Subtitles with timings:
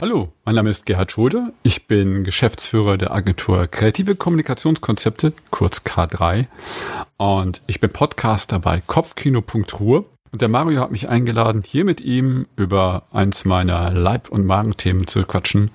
[0.00, 1.52] Hallo, mein Name ist Gerhard Schode.
[1.64, 6.46] Ich bin Geschäftsführer der Agentur Kreative Kommunikationskonzepte, kurz K3.
[7.16, 10.04] Und ich bin Podcaster bei Kopfkino.ruhe.
[10.30, 15.08] Und der Mario hat mich eingeladen, hier mit ihm über eins meiner Leib- und Magenthemen
[15.08, 15.72] zu quatschen,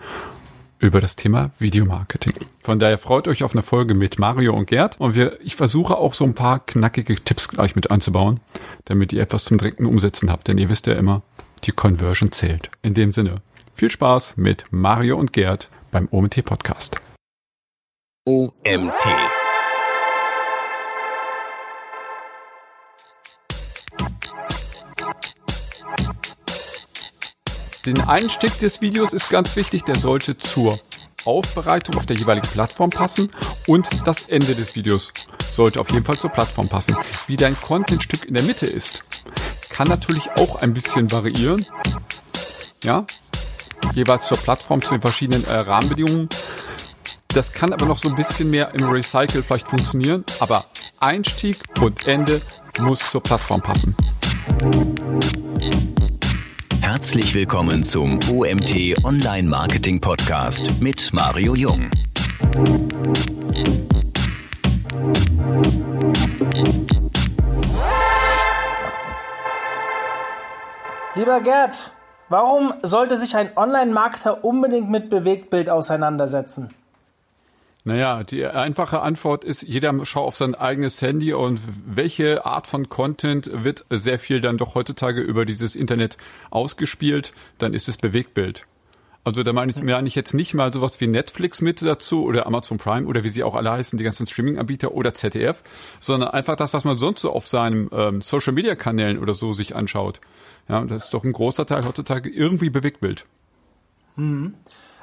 [0.80, 2.36] über das Thema Videomarketing.
[2.62, 5.02] Von daher freut euch auf eine Folge mit Mario und Gerd.
[5.02, 8.40] Und wir, ich versuche auch so ein paar knackige Tipps gleich mit einzubauen,
[8.86, 10.48] damit ihr etwas zum direkten Umsetzen habt.
[10.48, 11.24] Denn ihr wisst ja immer,
[11.66, 12.70] die Conversion zählt.
[12.84, 13.42] In dem Sinne,
[13.74, 16.96] viel Spaß mit Mario und Gerd beim OMT Podcast.
[18.26, 19.04] OMT.
[27.86, 30.80] Den Einstieg des Videos ist ganz wichtig, der sollte zur
[31.26, 33.30] Aufbereitung auf der jeweiligen Plattform passen
[33.68, 35.12] und das Ende des Videos
[35.52, 36.96] sollte auf jeden Fall zur Plattform passen.
[37.28, 39.04] Wie dein Contentstück in der Mitte ist,
[39.70, 41.66] kann natürlich auch ein bisschen variieren.
[42.84, 43.06] Ja,
[43.94, 46.30] jeweils zur Plattform, zu den verschiedenen äh, Rahmenbedingungen.
[47.30, 50.66] Das kann aber noch so ein bisschen mehr im Recycle vielleicht funktionieren, aber
[51.00, 52.42] Einstieg und Ende
[52.80, 53.96] muss zur Plattform passen.
[56.82, 61.90] Herzlich willkommen zum OMT Online Marketing Podcast mit Mario Jung.
[71.16, 71.94] Lieber Gerd,
[72.34, 76.74] Warum sollte sich ein Online-Marketer unbedingt mit Bewegtbild auseinandersetzen?
[77.84, 82.90] Naja, die einfache Antwort ist, jeder schaut auf sein eigenes Handy und welche Art von
[82.90, 86.18] Content wird sehr viel dann doch heutzutage über dieses Internet
[86.50, 88.66] ausgespielt, dann ist es Bewegtbild.
[89.26, 92.46] Also da meine ich, meine ich jetzt nicht mal sowas wie Netflix mit dazu oder
[92.46, 95.64] Amazon Prime oder wie sie auch alle heißen, die ganzen Streaming-Anbieter oder ZDF,
[96.02, 100.20] sondern einfach das, was man sonst so auf seinen ähm, Social-Media-Kanälen oder so sich anschaut.
[100.68, 103.26] Ja, das ist doch ein großer Teil heutzutage irgendwie Bewegtbild.
[104.18, 104.56] Mhm.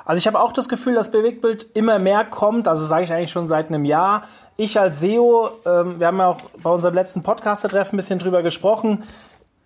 [0.05, 2.69] Also ich habe auch das Gefühl, dass Bewegtbild immer mehr kommt.
[2.69, 4.25] Also sage ich eigentlich schon seit einem Jahr.
[4.57, 8.43] Ich als SEO, ähm, wir haben ja auch bei unserem letzten Podcast-Treffen ein bisschen drüber
[8.43, 9.05] gesprochen,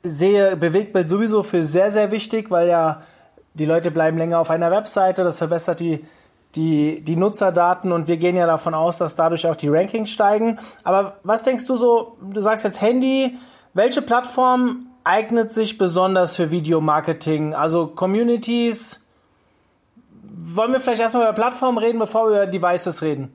[0.03, 3.01] sehe Bewegtbild sowieso für sehr, sehr wichtig, weil ja
[3.55, 5.25] die Leute bleiben länger auf einer Webseite.
[5.25, 6.05] Das verbessert die,
[6.55, 10.59] die, die Nutzerdaten und wir gehen ja davon aus, dass dadurch auch die Rankings steigen.
[10.83, 13.37] Aber was denkst du so, du sagst jetzt Handy,
[13.73, 17.55] welche Plattform eignet sich besonders für Videomarketing?
[17.55, 19.05] Also Communities.
[20.23, 23.35] Wollen wir vielleicht erstmal über Plattformen reden, bevor wir über Devices reden?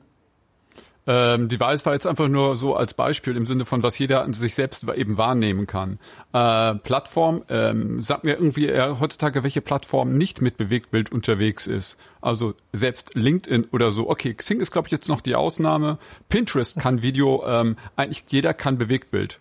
[1.06, 4.32] Ähm, Device war jetzt einfach nur so als Beispiel im Sinne von, was jeder an
[4.34, 5.98] sich selbst eben wahrnehmen kann.
[6.32, 11.96] Äh, Plattform, ähm, sagt mir irgendwie äh, heutzutage, welche Plattform nicht mit Bewegtbild unterwegs ist.
[12.20, 14.10] Also selbst LinkedIn oder so.
[14.10, 15.98] Okay, Xing ist, glaube ich, jetzt noch die Ausnahme.
[16.28, 19.40] Pinterest kann Video, ähm, eigentlich jeder kann Bewegtbild.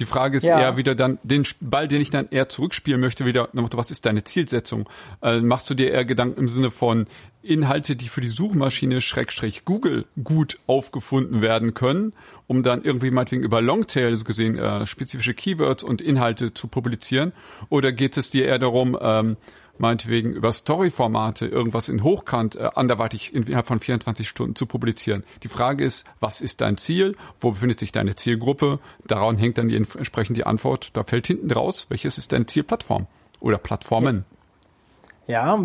[0.00, 0.58] Die Frage ist ja.
[0.58, 4.24] eher wieder dann, den Ball, den ich dann eher zurückspielen möchte, wieder, was ist deine
[4.24, 4.88] Zielsetzung?
[5.22, 7.06] Äh, machst du dir eher Gedanken im Sinne von
[7.42, 12.12] Inhalte, die für die Suchmaschine Schrägstrich Google gut aufgefunden werden können,
[12.46, 17.32] um dann irgendwie meinetwegen über Longtails gesehen äh, spezifische Keywords und Inhalte zu publizieren?
[17.68, 19.36] Oder geht es dir eher darum, ähm,
[19.80, 25.24] meinetwegen über Story-Formate irgendwas in Hochkant äh, anderweitig innerhalb von 24 Stunden zu publizieren.
[25.42, 27.16] Die Frage ist, was ist dein Ziel?
[27.40, 28.78] Wo befindet sich deine Zielgruppe?
[29.06, 30.90] Daran hängt dann die, entsprechend die Antwort.
[30.96, 33.06] Da fällt hinten raus, welches ist deine Zielplattform
[33.40, 34.26] oder Plattformen?
[34.26, 34.39] Ja,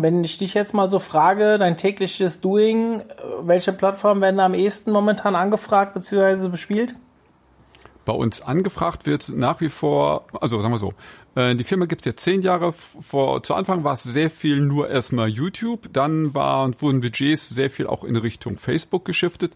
[0.02, 3.04] wenn ich dich jetzt mal so frage, dein tägliches Doing, äh,
[3.42, 6.48] welche Plattformen werden am ehesten momentan angefragt bzw.
[6.48, 6.94] bespielt?
[8.06, 10.94] bei uns angefragt wird nach wie vor, also sagen wir so,
[11.34, 12.72] äh, die Firma gibt's jetzt zehn Jahre.
[12.72, 17.68] Vor, zu Anfang war es sehr viel nur erstmal YouTube, dann war, wurden Budgets sehr
[17.68, 19.54] viel auch in Richtung Facebook geschiftet.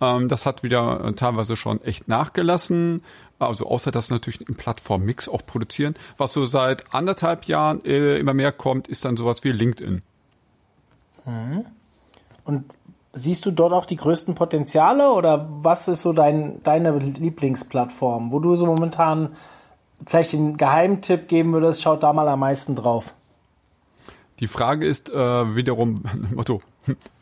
[0.00, 3.02] Ähm, das hat wieder äh, teilweise schon echt nachgelassen.
[3.48, 5.94] Also außer dass natürlich einen Plattformmix auch produzieren.
[6.16, 10.02] Was so seit anderthalb Jahren äh, immer mehr kommt, ist dann sowas wie LinkedIn.
[11.24, 11.64] Mhm.
[12.44, 12.64] Und
[13.12, 18.38] Siehst du dort auch die größten Potenziale oder was ist so dein, deine Lieblingsplattform, wo
[18.38, 19.30] du so momentan
[20.06, 23.12] vielleicht den Geheimtipp geben würdest, schaut da mal am meisten drauf?
[24.40, 25.14] Die Frage ist äh,
[25.54, 26.02] wiederum,
[26.34, 26.62] Motto,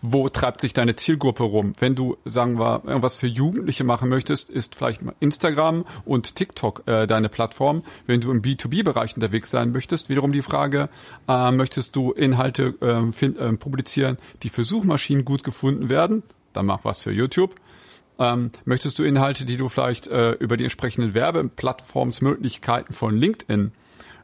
[0.01, 1.73] wo treibt sich deine Zielgruppe rum?
[1.81, 7.09] Wenn du, sagen wir, irgendwas für Jugendliche machen möchtest, ist vielleicht Instagram und TikTok äh,
[7.09, 7.83] deine Plattform.
[8.07, 10.89] Wenn du im B2B-Bereich unterwegs sein möchtest, wiederum die Frage,
[11.27, 16.23] äh, möchtest du Inhalte äh, find, äh, publizieren, die für Suchmaschinen gut gefunden werden?
[16.53, 17.57] Dann mach was für YouTube.
[18.21, 23.73] Ähm, möchtest du Inhalte, die du vielleicht äh, über die entsprechenden Werbeplattformsmöglichkeiten von LinkedIn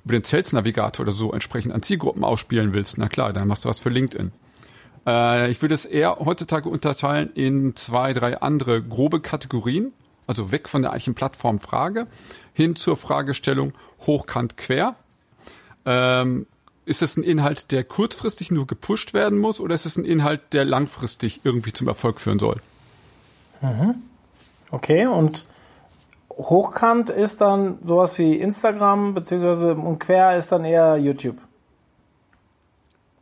[0.04, 3.64] über den Sales Navigator oder so entsprechend an Zielgruppen ausspielen willst, na klar, dann machst
[3.64, 4.32] du was für LinkedIn.
[5.06, 9.92] Äh, ich würde es eher heutzutage unterteilen in zwei, drei andere grobe Kategorien.
[10.26, 12.06] Also weg von der eigentlichen Plattformfrage
[12.54, 13.74] hin zur Fragestellung
[14.06, 14.96] hochkant quer.
[15.84, 16.46] Ähm,
[16.86, 20.40] ist es ein Inhalt, der kurzfristig nur gepusht werden muss oder ist es ein Inhalt,
[20.52, 22.56] der langfristig irgendwie zum Erfolg führen soll?
[23.60, 23.96] Mhm.
[24.70, 25.44] Okay, und
[26.36, 31.36] hochkant ist dann sowas wie Instagram, beziehungsweise und quer ist dann eher YouTube.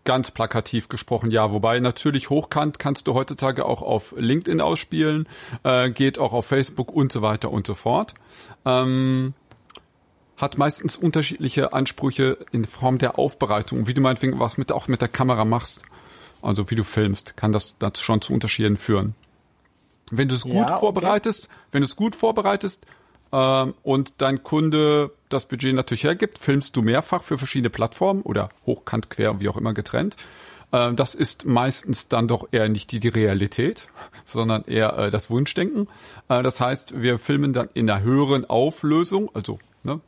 [0.05, 1.53] Ganz plakativ gesprochen, ja.
[1.53, 5.29] Wobei natürlich hochkant kannst du heutzutage auch auf LinkedIn ausspielen,
[5.63, 8.15] äh, geht auch auf Facebook und so weiter und so fort.
[8.65, 9.35] Ähm,
[10.37, 15.01] hat meistens unterschiedliche Ansprüche in Form der Aufbereitung, wie du meinetwegen was mit, auch mit
[15.01, 15.83] der Kamera machst.
[16.41, 19.15] Also wie du filmst, kann das, das schon zu Unterschieden führen.
[20.11, 20.81] Wenn du es gut ja, okay.
[20.81, 22.85] vorbereitest, wenn du es gut vorbereitest
[23.33, 28.51] ähm, und dein Kunde das Budget natürlich hergibt, filmst du mehrfach für verschiedene Plattformen oder
[28.67, 30.17] hochkant, quer, wie auch immer getrennt.
[30.73, 33.89] Äh, das ist meistens dann doch eher nicht die, die Realität,
[34.25, 35.89] sondern eher äh, das Wunschdenken.
[36.29, 40.01] Äh, das heißt, wir filmen dann in einer höheren Auflösung, also ne,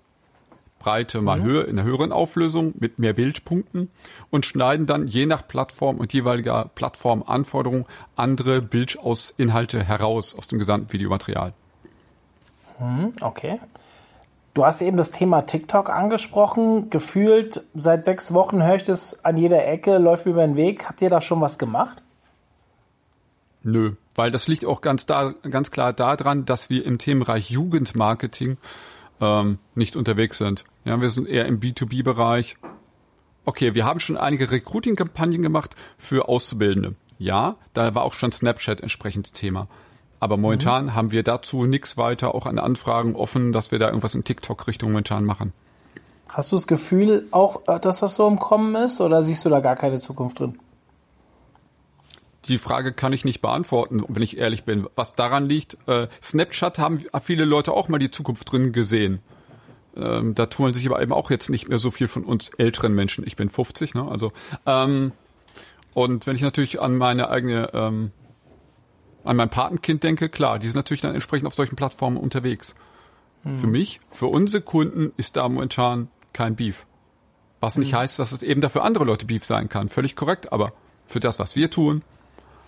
[0.78, 1.44] Breite mal mhm.
[1.44, 3.90] Höhe in einer höheren Auflösung mit mehr Bildpunkten
[4.28, 7.86] und schneiden dann je nach Plattform und jeweiliger Plattformanforderung
[8.16, 11.54] andere Bildinhalte heraus aus dem gesamten Videomaterial.
[12.78, 13.60] Mhm, okay.
[14.54, 16.88] Du hast eben das Thema TikTok angesprochen.
[16.88, 20.88] Gefühlt seit sechs Wochen höre ich das an jeder Ecke, läuft über den Weg.
[20.88, 22.02] Habt ihr da schon was gemacht?
[23.64, 28.58] Nö, weil das liegt auch ganz, da, ganz klar daran, dass wir im Themenbereich Jugendmarketing
[29.20, 30.64] ähm, nicht unterwegs sind.
[30.84, 32.56] Ja, wir sind eher im B2B-Bereich.
[33.44, 36.94] Okay, wir haben schon einige Recruiting-Kampagnen gemacht für Auszubildende.
[37.18, 39.68] Ja, da war auch schon Snapchat entsprechend Thema.
[40.24, 40.94] Aber momentan mhm.
[40.94, 44.90] haben wir dazu nichts weiter auch an Anfragen offen, dass wir da irgendwas in TikTok-Richtung
[44.90, 45.52] momentan machen.
[46.30, 49.50] Hast du das Gefühl auch, äh, dass das so im Kommen ist oder siehst du
[49.50, 50.58] da gar keine Zukunft drin?
[52.46, 54.86] Die Frage kann ich nicht beantworten, wenn ich ehrlich bin.
[54.96, 59.20] Was daran liegt, äh, Snapchat haben viele Leute auch mal die Zukunft drin gesehen.
[59.94, 62.94] Ähm, da tun sich aber eben auch jetzt nicht mehr so viel von uns älteren
[62.94, 63.26] Menschen.
[63.26, 64.08] Ich bin 50, ne?
[64.10, 64.32] Also
[64.64, 65.12] ähm,
[65.92, 68.10] und wenn ich natürlich an meine eigene, ähm,
[69.24, 72.74] an mein Patenkind denke, klar, die sind natürlich dann entsprechend auf solchen Plattformen unterwegs.
[73.42, 73.56] Hm.
[73.56, 76.86] Für mich, für unsere Kunden ist da momentan kein Beef.
[77.60, 78.00] Was nicht hm.
[78.00, 79.88] heißt, dass es eben dafür andere Leute Beef sein kann.
[79.88, 80.72] Völlig korrekt, aber
[81.06, 82.02] für das, was wir tun,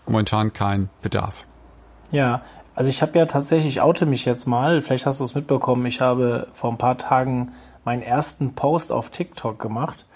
[0.06, 1.46] momentan kein Bedarf.
[2.10, 2.42] Ja,
[2.74, 6.00] also ich habe ja tatsächlich, oute mich jetzt mal, vielleicht hast du es mitbekommen, ich
[6.00, 7.52] habe vor ein paar Tagen
[7.84, 10.06] meinen ersten Post auf TikTok gemacht.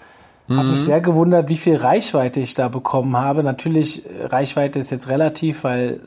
[0.47, 0.57] Mhm.
[0.57, 3.43] Habe mich sehr gewundert, wie viel Reichweite ich da bekommen habe.
[3.43, 6.01] Natürlich, Reichweite ist jetzt relativ, weil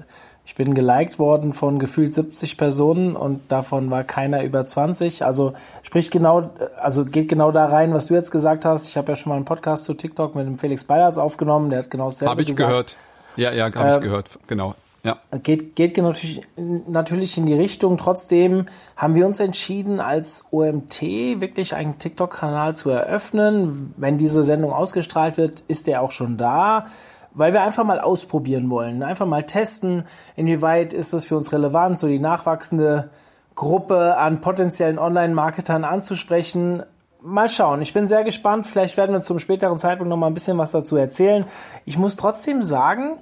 [0.47, 5.25] ich bin geliked worden von gefühlt 70 Personen und davon war keiner über 20.
[5.25, 8.89] Also sprich genau, also geht genau da rein, was du jetzt gesagt hast.
[8.89, 11.81] Ich habe ja schon mal einen Podcast zu TikTok mit dem Felix Bayerts aufgenommen, der
[11.81, 12.69] hat genau dasselbe Hab ich gesagt.
[12.69, 12.97] gehört.
[13.37, 14.75] Ja, ja, habe ähm, ich gehört, genau.
[15.05, 15.19] Ja.
[15.43, 17.99] Geht, geht natürlich, natürlich in die Richtung.
[17.99, 18.65] Trotzdem
[18.97, 23.93] haben wir uns entschieden, als OMT wirklich einen TikTok-Kanal zu eröffnen.
[23.99, 26.87] Wenn diese Sendung ausgestrahlt wird, ist der auch schon da,
[27.35, 29.03] weil wir einfach mal ausprobieren wollen.
[29.03, 30.05] Einfach mal testen,
[30.37, 33.11] inwieweit ist das für uns relevant, so die nachwachsende
[33.55, 36.83] Gruppe an potenziellen Online-Marketern anzusprechen.
[37.21, 37.83] Mal schauen.
[37.83, 38.67] Ich bin sehr gespannt.
[38.67, 41.45] Vielleicht werden wir zum späteren Zeitpunkt noch mal ein bisschen was dazu erzählen.
[41.85, 43.19] Ich muss trotzdem sagen,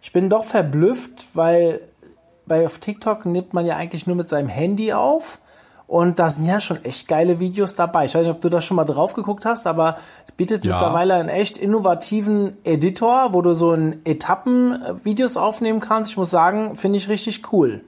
[0.00, 1.80] ich bin doch verblüfft, weil
[2.46, 5.40] bei auf TikTok nimmt man ja eigentlich nur mit seinem Handy auf.
[5.92, 8.06] Und da sind ja schon echt geile Videos dabei.
[8.06, 9.98] Ich weiß nicht, ob du da schon mal drauf geguckt hast, aber
[10.38, 10.72] bietet ja.
[10.72, 16.12] mittlerweile einen echt innovativen Editor, wo du so in Etappen Videos aufnehmen kannst.
[16.12, 17.84] Ich muss sagen, finde ich richtig cool.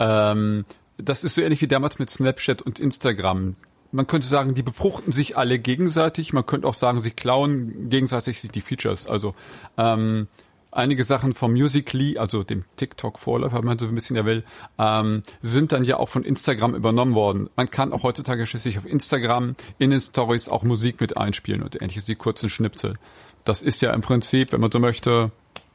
[0.00, 0.64] Ähm,
[0.96, 3.56] das ist so ähnlich wie damals mit Snapchat und Instagram.
[3.92, 6.32] Man könnte sagen, die befruchten sich alle gegenseitig.
[6.32, 9.06] Man könnte auch sagen, sie klauen gegenseitig die Features.
[9.06, 9.34] Also
[9.76, 10.26] ähm,
[10.70, 14.44] einige Sachen vom Musically, also dem TikTok-Vorläufer, wenn man so ein bisschen ja will,
[14.78, 17.50] ähm, sind dann ja auch von Instagram übernommen worden.
[17.56, 21.80] Man kann auch heutzutage schließlich auf Instagram in den Stories auch Musik mit einspielen und
[21.80, 22.94] ähnliches, die kurzen Schnipsel.
[23.44, 25.30] Das ist ja im Prinzip, wenn man so möchte,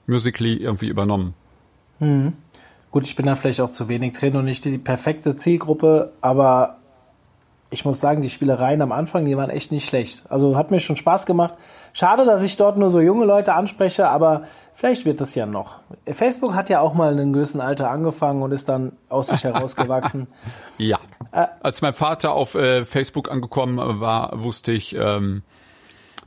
[0.06, 1.34] Musically irgendwie übernommen.
[2.00, 2.34] Hm.
[2.92, 6.78] Gut, ich bin da vielleicht auch zu wenig drin und nicht die perfekte Zielgruppe, aber
[7.74, 10.24] ich muss sagen, die Spielereien am Anfang, die waren echt nicht schlecht.
[10.30, 11.56] Also hat mir schon Spaß gemacht.
[11.92, 15.80] Schade, dass ich dort nur so junge Leute anspreche, aber vielleicht wird das ja noch.
[16.08, 19.44] Facebook hat ja auch mal in einem gewissen Alter angefangen und ist dann aus sich
[19.44, 20.28] herausgewachsen.
[20.78, 21.00] ja.
[21.32, 25.42] Äh, Als mein Vater auf äh, Facebook angekommen war, wusste ich, ähm,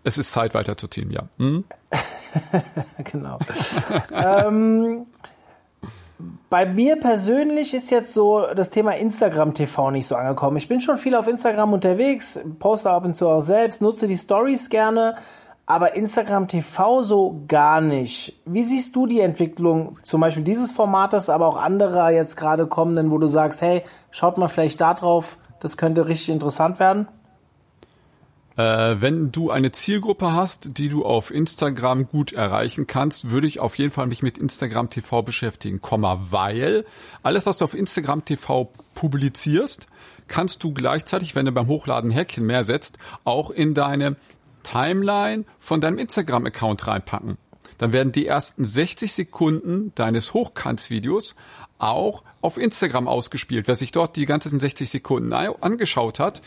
[0.02, 1.28] es ist Zeit weiterzuziehen, ja.
[1.38, 1.64] Hm?
[3.10, 3.38] genau.
[4.12, 5.06] ähm,
[6.48, 10.56] bei mir persönlich ist jetzt so das Thema Instagram TV nicht so angekommen.
[10.56, 14.16] Ich bin schon viel auf Instagram unterwegs, poste ab und zu auch selbst, nutze die
[14.16, 15.16] Stories gerne,
[15.66, 18.40] aber Instagram TV so gar nicht.
[18.46, 23.10] Wie siehst du die Entwicklung zum Beispiel dieses Formates, aber auch anderer jetzt gerade kommenden,
[23.10, 27.08] wo du sagst, hey, schaut mal vielleicht da drauf, das könnte richtig interessant werden?
[28.56, 33.60] Äh, wenn du eine Zielgruppe hast, die du auf Instagram gut erreichen kannst, würde ich
[33.60, 36.84] auf jeden Fall mich mit Instagram TV beschäftigen, weil
[37.22, 39.86] alles, was du auf Instagram TV publizierst,
[40.28, 44.16] kannst du gleichzeitig, wenn du beim Hochladen Häkchen mehr setzt, auch in deine
[44.62, 47.36] Timeline von deinem Instagram-Account reinpacken.
[47.78, 51.36] Dann werden die ersten 60 Sekunden deines Hochkantsvideos
[51.78, 53.68] auch auf Instagram ausgespielt.
[53.68, 56.40] Wer sich dort die ganzen 60 Sekunden angeschaut hat,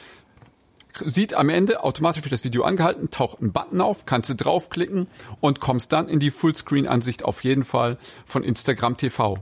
[1.05, 5.07] sieht am Ende automatisch wird das Video angehalten, taucht ein Button auf, kannst du draufklicken
[5.39, 9.37] und kommst dann in die Fullscreen-Ansicht auf jeden Fall von Instagram TV.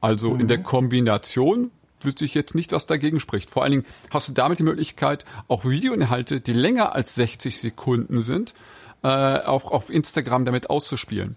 [0.00, 0.40] Also mhm.
[0.40, 3.50] in der Kombination wüsste ich jetzt nicht, was dagegen spricht.
[3.50, 8.22] Vor allen Dingen hast du damit die Möglichkeit, auch Videoinhalte, die länger als 60 Sekunden
[8.22, 8.54] sind,
[9.02, 11.36] äh, auf, auf Instagram damit auszuspielen.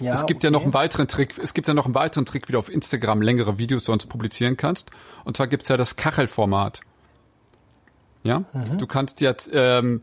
[0.00, 0.48] Ja, es gibt okay.
[0.48, 2.68] ja noch einen weiteren Trick, es gibt ja noch einen weiteren Trick, wie du auf
[2.68, 4.90] Instagram längere Videos sonst publizieren kannst.
[5.24, 6.80] Und zwar gibt's ja das Kachelformat.
[8.26, 8.78] Ja, mhm.
[8.78, 10.02] du kannst jetzt ähm,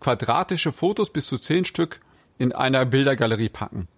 [0.00, 2.00] quadratische Fotos bis zu zehn Stück
[2.38, 3.88] in einer Bildergalerie packen.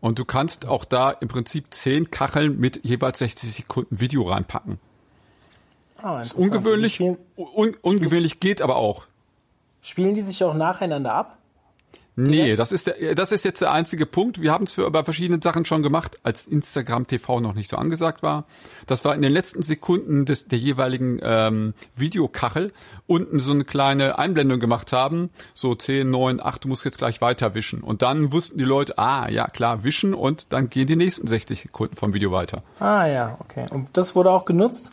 [0.00, 4.78] Und du kannst auch da im Prinzip zehn Kacheln mit jeweils 60 Sekunden Video reinpacken.
[6.02, 9.06] Oh, ist ungewöhnlich, un, ungewöhnlich geht aber auch.
[9.80, 11.38] Spielen die sich auch nacheinander ab?
[12.14, 14.40] Nee, das ist, der, das ist jetzt der einzige Punkt.
[14.40, 17.78] Wir haben es für bei verschiedenen Sachen schon gemacht, als Instagram TV noch nicht so
[17.78, 18.44] angesagt war.
[18.86, 22.72] Das war in den letzten Sekunden des, der jeweiligen ähm, Videokachel
[23.06, 25.30] unten so eine kleine Einblendung gemacht haben.
[25.54, 27.80] So 10, 9, 8, du musst jetzt gleich weiter wischen.
[27.80, 31.62] Und dann wussten die Leute, ah, ja klar, wischen und dann gehen die nächsten 60
[31.62, 32.62] Sekunden vom Video weiter.
[32.78, 33.66] Ah ja, okay.
[33.70, 34.92] Und das wurde auch genutzt?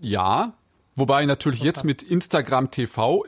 [0.00, 0.54] Ja,
[0.94, 3.24] wobei natürlich jetzt mit Instagram TV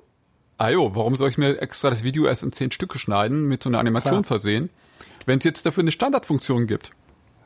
[0.60, 3.62] ah jo, warum soll ich mir extra das Video erst in zehn Stücke schneiden, mit
[3.62, 4.24] so einer Animation Klar.
[4.24, 4.68] versehen,
[5.24, 6.90] wenn es jetzt dafür eine Standardfunktion gibt?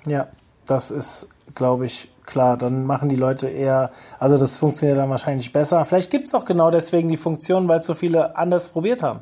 [0.04, 0.28] Ja,
[0.66, 2.56] das ist, glaube ich, klar.
[2.56, 5.84] Dann machen die Leute eher, also das funktioniert dann wahrscheinlich besser.
[5.84, 9.20] Vielleicht gibt es auch genau deswegen die Funktion, weil es so viele anders probiert haben.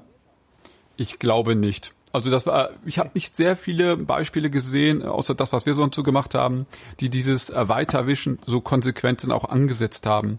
[0.97, 1.93] Ich glaube nicht.
[2.15, 5.97] Also das war, ich habe nicht sehr viele Beispiele gesehen, außer das, was wir sonst
[5.97, 6.67] so gemacht haben,
[7.01, 10.39] die dieses Weiterwischen so konsequent dann auch angesetzt haben.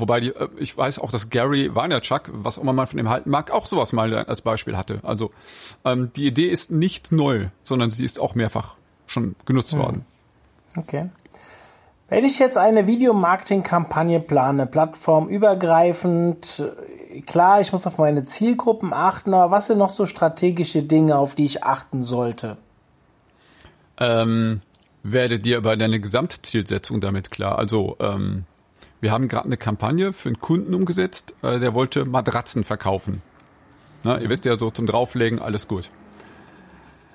[0.00, 3.08] Wobei die, äh, ich weiß auch, dass Gary Vaynerchuk, was auch immer man von ihm
[3.08, 5.00] halten mag, auch sowas mal als Beispiel hatte.
[5.02, 5.30] Also
[5.84, 9.78] ähm, die Idee ist nicht neu, sondern sie ist auch mehrfach schon genutzt hm.
[9.78, 10.06] worden.
[10.76, 11.08] Okay.
[12.08, 16.64] Wenn ich jetzt eine Videomarketing-Kampagne plane, plattformübergreifend,
[17.26, 21.34] klar, ich muss auf meine Zielgruppen achten, aber was sind noch so strategische Dinge, auf
[21.34, 22.56] die ich achten sollte?
[23.98, 24.60] Ähm,
[25.02, 27.58] werde dir aber deine Gesamtzielsetzung damit klar.
[27.58, 28.44] Also ähm,
[29.04, 33.20] wir haben gerade eine Kampagne für einen Kunden umgesetzt, äh, der wollte Matratzen verkaufen.
[34.02, 35.90] Na, ihr wisst ja so zum Drauflegen, alles gut.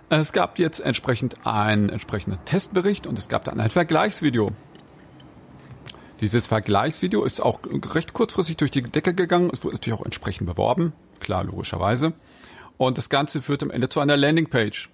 [0.09, 4.51] Es gab jetzt entsprechend einen entsprechenden Testbericht und es gab dann ein Vergleichsvideo.
[6.21, 7.59] Dieses Vergleichsvideo ist auch
[7.95, 9.49] recht kurzfristig durch die Decke gegangen.
[9.51, 10.93] Es wurde natürlich auch entsprechend beworben.
[11.19, 12.13] Klar, logischerweise.
[12.77, 14.91] Und das Ganze führt am Ende zu einer Landingpage.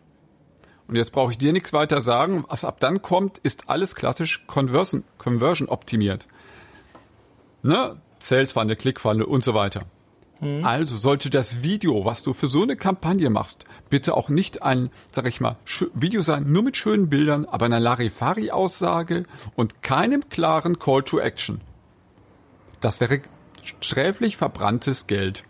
[0.87, 2.45] Und jetzt brauche ich dir nichts weiter sagen.
[2.47, 6.29] Was ab dann kommt, ist alles klassisch Conversion, Conversion optimiert
[7.65, 9.83] ne, Sales-Funnel, Click-Funnel und so weiter.
[10.39, 10.65] Mhm.
[10.65, 14.89] Also sollte das Video, was du für so eine Kampagne machst, bitte auch nicht ein,
[15.11, 15.57] sag ich mal,
[15.93, 19.23] Video sein, nur mit schönen Bildern, aber einer Larifari-Aussage
[19.55, 21.61] und keinem klaren Call to Action.
[22.81, 23.21] Das wäre
[23.63, 25.43] sträflich verbranntes Geld.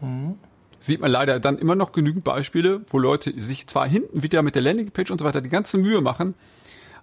[0.00, 0.38] Mhm.
[0.80, 4.54] Sieht man leider dann immer noch genügend Beispiele, wo Leute sich zwar hinten wieder mit
[4.54, 6.34] der Landingpage und so weiter die ganze Mühe machen,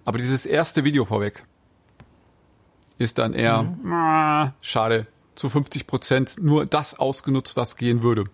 [0.04, 1.42] aber dieses erste Video vorweg
[2.98, 3.92] ist dann eher, mhm.
[3.92, 8.24] ah, schade, zu 50 Prozent nur das ausgenutzt, was gehen würde.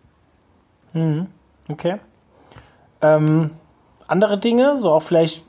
[0.93, 1.27] Mhm.
[1.69, 1.97] Okay.
[3.01, 3.51] Ähm,
[4.07, 5.47] andere Dinge, so auch vielleicht,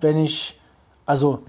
[0.00, 0.58] wenn ich,
[1.06, 1.42] also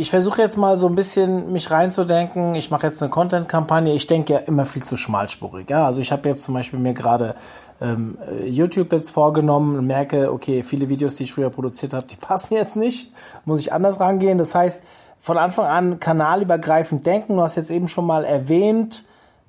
[0.00, 2.54] ich versuche jetzt mal so ein bisschen mich reinzudenken.
[2.54, 3.92] Ich mache jetzt eine Content-Kampagne.
[3.92, 5.68] Ich denke ja immer viel zu schmalspurig.
[5.68, 5.84] Ja?
[5.84, 7.34] Also ich habe jetzt zum Beispiel mir gerade
[7.82, 12.16] ähm, YouTube jetzt vorgenommen und merke, okay, viele Videos, die ich früher produziert habe, die
[12.20, 13.12] passen jetzt nicht.
[13.44, 14.38] Muss ich anders rangehen.
[14.38, 14.82] Das heißt,
[15.20, 17.36] von Anfang an kanalübergreifend denken.
[17.36, 19.04] Du hast jetzt eben schon mal erwähnt,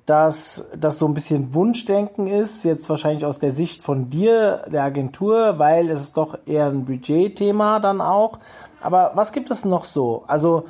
[0.06, 4.82] dass das so ein bisschen Wunschdenken ist, jetzt wahrscheinlich aus der Sicht von dir, der
[4.82, 8.38] Agentur, weil es ist doch eher ein Budgetthema dann auch.
[8.80, 10.24] Aber was gibt es noch so?
[10.26, 10.64] Also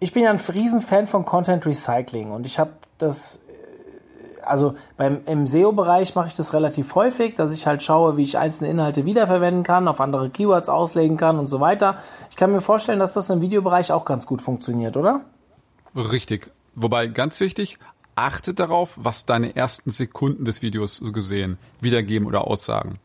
[0.00, 3.42] ich bin ja ein Riesenfan von Content Recycling und ich habe das
[4.46, 8.38] also beim, im SEO-Bereich mache ich das relativ häufig, dass ich halt schaue, wie ich
[8.38, 11.96] einzelne Inhalte wiederverwenden kann, auf andere Keywords auslegen kann und so weiter.
[12.30, 15.22] Ich kann mir vorstellen, dass das im Videobereich auch ganz gut funktioniert, oder?
[15.94, 16.52] Richtig.
[16.74, 17.78] Wobei ganz wichtig,
[18.14, 22.98] achte darauf, was deine ersten Sekunden des Videos gesehen wiedergeben oder aussagen.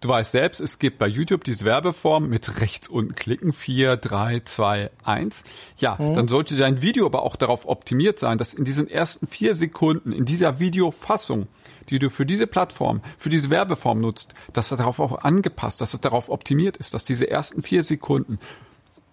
[0.00, 4.40] Du weißt selbst, es gibt bei YouTube diese Werbeform mit rechts unten klicken, 4, 3,
[4.44, 5.42] 2, 1.
[5.78, 6.14] Ja, mhm.
[6.14, 10.12] dann sollte dein Video aber auch darauf optimiert sein, dass in diesen ersten vier Sekunden,
[10.12, 11.48] in dieser Videofassung,
[11.88, 15.94] die du für diese Plattform, für diese Werbeform nutzt, dass er darauf auch angepasst, dass
[15.94, 18.38] es darauf optimiert ist, dass diese ersten vier Sekunden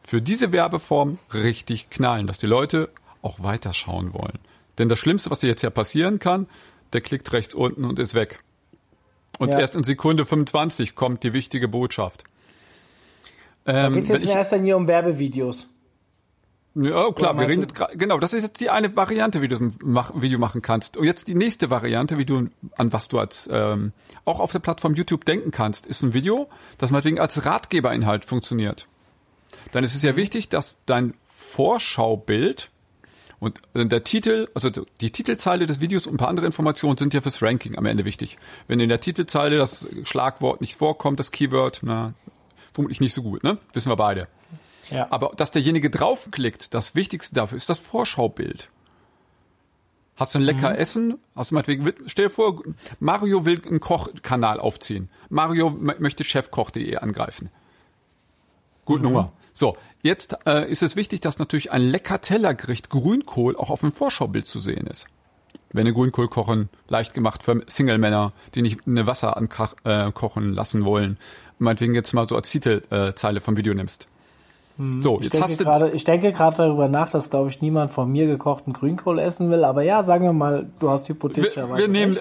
[0.03, 2.91] für diese Werbeform richtig knallen, dass die Leute
[3.23, 4.37] auch weiterschauen wollen.
[4.77, 6.47] Denn das Schlimmste, was dir jetzt ja passieren kann,
[6.93, 8.39] der klickt rechts unten und ist weg.
[9.37, 9.59] Und ja.
[9.59, 12.23] erst in Sekunde 25 kommt die wichtige Botschaft.
[13.65, 15.67] Ähm, da geht es jetzt in erster Linie um Werbevideos.
[16.77, 19.55] Ja, klar, wir reden jetzt gerade, genau, das ist jetzt die eine Variante, wie du
[19.55, 19.73] ein
[20.15, 20.97] Video machen kannst.
[20.97, 23.93] Und jetzt die nächste Variante, wie du, an was du als, ähm,
[24.25, 28.87] auch auf der Plattform YouTube denken kannst, ist ein Video, das meinetwegen als Ratgeberinhalt funktioniert.
[29.71, 30.17] Dann ist es ja mhm.
[30.17, 32.71] wichtig, dass dein Vorschaubild
[33.45, 37.21] und der Titel, also die Titelzeile des Videos und ein paar andere Informationen sind ja
[37.21, 38.37] fürs Ranking am Ende wichtig.
[38.67, 42.13] Wenn in der Titelzeile das Schlagwort nicht vorkommt, das Keyword, na,
[42.73, 43.57] vermutlich nicht so gut, ne?
[43.73, 44.27] Wissen wir beide.
[44.89, 45.07] Ja.
[45.11, 48.69] Aber dass derjenige draufklickt, das Wichtigste dafür ist das Vorschaubild.
[50.15, 50.75] Hast du ein lecker mhm.
[50.75, 51.17] Essen?
[51.35, 52.61] Hast du meinetwegen, stell dir vor,
[52.99, 55.09] Mario will einen Kochkanal aufziehen.
[55.29, 57.49] Mario möchte chefkoch.de angreifen.
[58.85, 59.07] Gut mhm.
[59.07, 59.33] Nummer.
[59.57, 63.93] So, jetzt äh, ist es wichtig, dass natürlich ein lecker Tellergericht Grünkohl auch auf dem
[63.93, 65.07] Vorschaubild zu sehen ist.
[65.71, 70.83] Wenn ihr Grünkohl kochen, leicht gemacht für Single-Männer, die nicht eine Wasser ankochen äh, lassen
[70.83, 71.17] wollen.
[71.57, 74.07] Meinetwegen jetzt mal so als Titelzeile vom Video nimmst.
[74.77, 74.99] Hm.
[74.99, 77.61] So, ich jetzt denke hast du grade, ich denke gerade darüber nach, dass glaube ich
[77.61, 79.63] niemand von mir gekochten Grünkohl essen will.
[79.63, 81.77] Aber ja, sagen wir mal, du hast hypothetischerweise.
[81.77, 82.19] Wir, wir nehmen,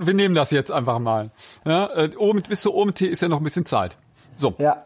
[0.00, 1.30] wir nehmen das jetzt einfach mal.
[1.64, 2.10] Ja, äh,
[2.48, 3.96] bis zur OMT ist ja noch ein bisschen Zeit.
[4.34, 4.54] So.
[4.58, 4.84] Ja.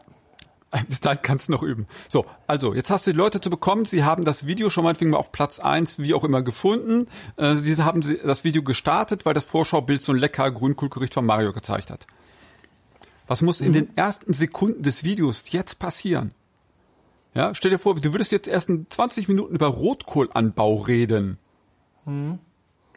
[0.89, 1.87] Bis dahin kannst du noch üben.
[2.09, 3.87] So, also, jetzt hast du die Leute zu bekommen.
[3.87, 7.07] Sie haben das Video schon meinetwegen mal auf Platz eins, wie auch immer, gefunden.
[7.37, 11.53] Äh, sie haben das Video gestartet, weil das Vorschaubild so ein lecker Grünkohlgericht von Mario
[11.53, 12.07] gezeigt hat.
[13.27, 13.67] Was muss mhm.
[13.69, 16.33] in den ersten Sekunden des Videos jetzt passieren?
[17.35, 21.39] Ja, stell dir vor, du würdest jetzt erst in 20 Minuten über Rotkohlanbau reden.
[22.05, 22.39] Mhm.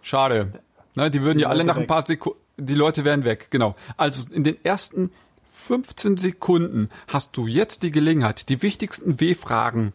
[0.02, 0.52] Schade.
[0.96, 3.76] Ne, die würden die ja alle nach ein paar Sekunden, die Leute wären weg, genau.
[3.98, 5.12] Also in den ersten
[5.50, 9.94] 15 Sekunden hast du jetzt die Gelegenheit, die wichtigsten W-Fragen,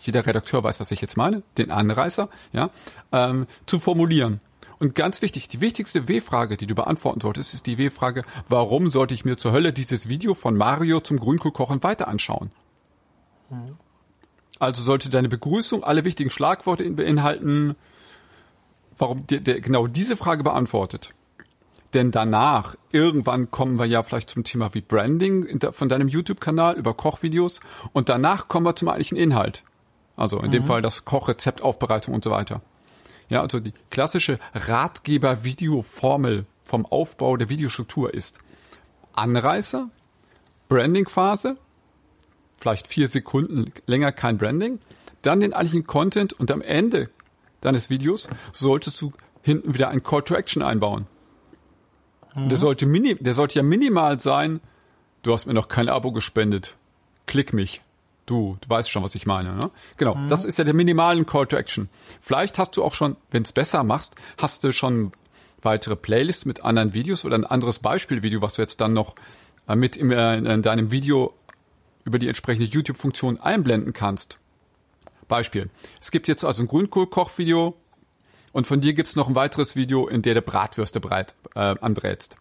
[0.00, 2.70] jeder Redakteur weiß, was ich jetzt meine, den Anreißer, ja,
[3.12, 4.40] ähm, zu formulieren.
[4.78, 9.14] Und ganz wichtig, die wichtigste W-Frage, die du beantworten solltest, ist die W-Frage, warum sollte
[9.14, 12.50] ich mir zur Hölle dieses Video von Mario zum Grünkohlkochen weiter anschauen?
[13.50, 13.76] Mhm.
[14.58, 17.76] Also sollte deine Begrüßung alle wichtigen Schlagworte beinhalten,
[18.96, 21.10] warum dir, der genau diese Frage beantwortet.
[21.94, 26.92] Denn danach, irgendwann kommen wir ja vielleicht zum Thema wie Branding von deinem YouTube-Kanal über
[26.92, 27.60] Kochvideos
[27.92, 29.62] und danach kommen wir zum eigentlichen Inhalt.
[30.16, 30.52] Also in mhm.
[30.52, 32.62] dem Fall das Kochrezept, Aufbereitung und so weiter.
[33.28, 38.38] Ja, also die klassische Ratgeber-Video-Formel vom Aufbau der Videostruktur ist
[39.12, 39.88] Anreißer,
[40.68, 41.56] Branding-Phase,
[42.58, 44.80] vielleicht vier Sekunden länger kein Branding,
[45.22, 47.08] dann den eigentlichen Content und am Ende
[47.60, 51.06] deines Videos solltest du hinten wieder ein Call to Action einbauen.
[52.34, 52.48] Mhm.
[52.48, 54.60] Der sollte mini, der sollte ja minimal sein.
[55.22, 56.76] Du hast mir noch kein Abo gespendet.
[57.26, 57.80] Klick mich.
[58.26, 59.70] Du, du weißt schon, was ich meine, ne?
[59.96, 60.14] Genau.
[60.14, 60.28] Mhm.
[60.28, 61.88] Das ist ja der minimalen Call to Action.
[62.20, 65.12] Vielleicht hast du auch schon, wenn es besser machst, hast du schon
[65.62, 69.14] weitere Playlists mit anderen Videos oder ein anderes Beispielvideo, was du jetzt dann noch
[69.68, 71.34] äh, mit in, äh, in deinem Video
[72.04, 74.38] über die entsprechende YouTube-Funktion einblenden kannst.
[75.28, 75.70] Beispiel.
[76.00, 77.74] Es gibt jetzt also ein Grünkohl-Kochvideo,
[78.54, 82.36] und von dir gibt's noch ein weiteres Video, in der du Bratwürste breit, äh, anbrätst.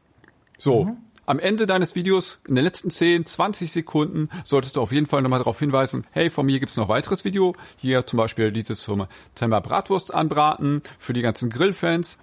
[0.58, 0.86] So.
[0.86, 0.98] Mhm.
[1.26, 5.22] Am Ende deines Videos, in den letzten 10, 20 Sekunden, solltest du auf jeden Fall
[5.22, 7.56] nochmal darauf hinweisen, hey, von mir gibt's noch weiteres Video.
[7.78, 12.18] Hier zum Beispiel dieses zum Thema Bratwurst anbraten für die ganzen Grillfans.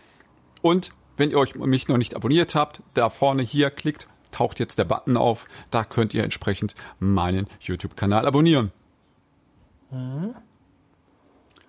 [0.61, 4.79] Und wenn ihr euch mich noch nicht abonniert habt, da vorne hier klickt, taucht jetzt
[4.79, 5.47] der Button auf.
[5.71, 8.71] Da könnt ihr entsprechend meinen YouTube-Kanal abonnieren.
[9.91, 10.35] Mhm.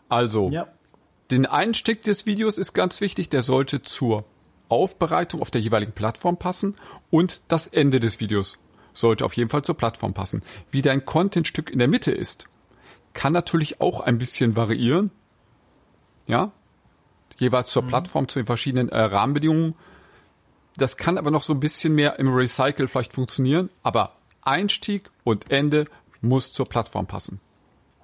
[0.10, 0.67] Also, ja.
[1.32, 4.26] Den Einstieg des Videos ist ganz wichtig, der sollte zur
[4.67, 6.76] Aufbereitung auf der jeweiligen Plattform passen
[7.10, 8.58] und das Ende des Videos
[8.91, 10.44] sollte auf jeden Fall zur Plattform passen.
[10.72, 12.48] Wie dein Contentstück in der Mitte ist,
[13.13, 15.10] kann natürlich auch ein bisschen variieren.
[16.28, 16.52] Ja,
[17.38, 17.88] jeweils zur mhm.
[17.88, 19.76] Plattform zu den verschiedenen äh, Rahmenbedingungen.
[20.76, 25.50] Das kann aber noch so ein bisschen mehr im Recycle vielleicht funktionieren, aber Einstieg und
[25.50, 25.86] Ende
[26.20, 27.39] muss zur Plattform passen.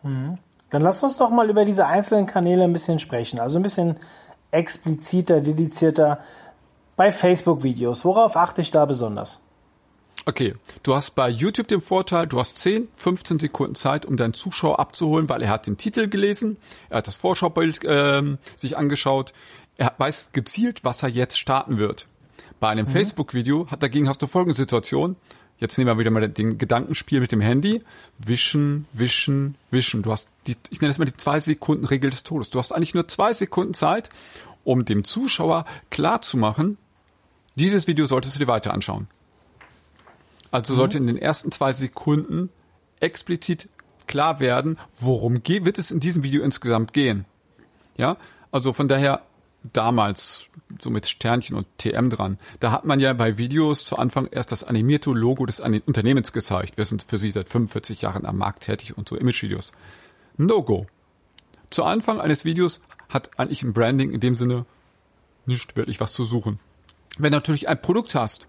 [0.03, 0.37] Mhm.
[0.69, 3.39] Dann lass uns doch mal über diese einzelnen Kanäle ein bisschen sprechen.
[3.39, 3.97] Also ein bisschen
[4.51, 6.19] expliziter, dedizierter.
[6.95, 9.39] Bei Facebook-Videos, worauf achte ich da besonders?
[10.25, 14.33] Okay, du hast bei YouTube den Vorteil, du hast 10, 15 Sekunden Zeit, um deinen
[14.33, 16.57] Zuschauer abzuholen, weil er hat den Titel gelesen,
[16.89, 19.31] er hat das Vorschaubild äh, sich angeschaut,
[19.77, 22.07] er weiß gezielt, was er jetzt starten wird.
[22.59, 22.91] Bei einem mhm.
[22.91, 25.15] Facebook-Video hat dagegen hast du folgende Situation.
[25.59, 27.81] Jetzt nehmen wir wieder mal den Gedankenspiel mit dem Handy.
[28.17, 30.03] Wischen, wischen, wischen.
[30.03, 32.51] Du hast die, ich nenne das mal die zwei Sekunden Regel des Todes.
[32.51, 34.09] Du hast eigentlich nur zwei Sekunden Zeit,
[34.63, 36.77] um dem Zuschauer klar zu machen,
[37.55, 39.07] dieses Video solltest du dir weiter anschauen.
[40.51, 40.77] Also mhm.
[40.77, 42.49] sollte in den ersten zwei Sekunden
[42.99, 43.67] explizit
[44.05, 47.25] klar werden, worum geht, wird es in diesem Video insgesamt gehen.
[47.97, 48.17] Ja,
[48.51, 49.23] also von daher
[49.63, 50.47] damals
[50.79, 52.37] so mit Sternchen und TM dran.
[52.59, 56.77] Da hat man ja bei Videos zu Anfang erst das animierte Logo des Unternehmens gezeigt.
[56.77, 59.71] Wir sind für sie seit 45 Jahren am Markt tätig und so Imagevideos.
[60.37, 60.87] No-Go.
[61.69, 64.65] Zu Anfang eines Videos hat eigentlich ein Branding in dem Sinne
[65.45, 66.59] nicht wirklich was zu suchen.
[67.17, 68.47] Wenn du natürlich ein Produkt hast,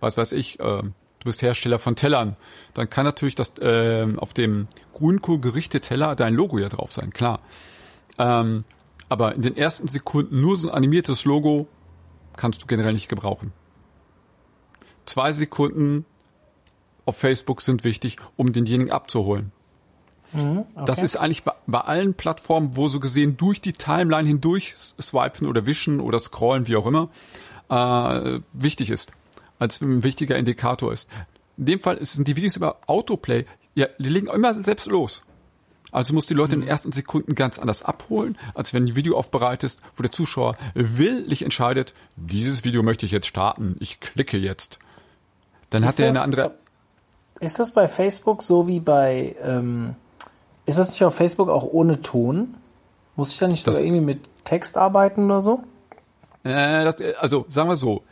[0.00, 0.92] was weiß ich, äh, du
[1.24, 2.36] bist Hersteller von Tellern,
[2.74, 7.12] dann kann natürlich das äh, auf dem Grünkohl gerichtete Teller dein Logo ja drauf sein,
[7.12, 7.40] klar.
[8.18, 8.64] Ähm,
[9.08, 11.68] aber in den ersten Sekunden nur so ein animiertes Logo
[12.36, 13.52] kannst du generell nicht gebrauchen.
[15.04, 16.04] Zwei Sekunden
[17.04, 19.52] auf Facebook sind wichtig, um denjenigen abzuholen.
[20.32, 20.84] Mhm, okay.
[20.86, 25.46] Das ist eigentlich bei, bei, allen Plattformen, wo so gesehen durch die Timeline hindurch swipen
[25.46, 27.08] oder wischen oder scrollen, wie auch immer,
[27.70, 29.12] äh, wichtig ist,
[29.58, 31.08] als ein wichtiger Indikator ist.
[31.56, 35.22] In dem Fall sind die Videos über Autoplay, ja, die legen immer selbst los.
[35.92, 36.70] Also musst du die Leute in den mhm.
[36.70, 41.42] ersten Sekunden ganz anders abholen, als wenn du ein Video aufbereitest, wo der Zuschauer willig
[41.42, 44.78] entscheidet, dieses Video möchte ich jetzt starten, ich klicke jetzt.
[45.70, 46.54] Dann ist hat er eine andere.
[47.40, 49.94] Ist das bei Facebook so wie bei, ähm,
[50.64, 52.54] ist das nicht auf Facebook auch ohne Ton?
[53.14, 55.62] Muss ich da nicht sogar irgendwie mit Text arbeiten oder so?
[56.44, 58.02] Äh, das, also sagen wir so,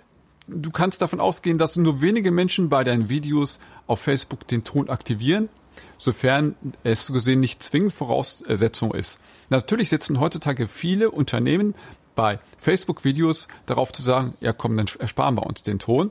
[0.47, 4.89] du kannst davon ausgehen, dass nur wenige Menschen bei deinen Videos auf Facebook den Ton
[4.91, 5.49] aktivieren,
[5.97, 9.19] sofern es so gesehen nicht zwingend Voraussetzung ist.
[9.51, 11.75] Natürlich setzen heutzutage viele Unternehmen
[12.15, 16.11] bei Facebook-Videos darauf zu sagen, ja komm, dann ersparen wir uns den Ton.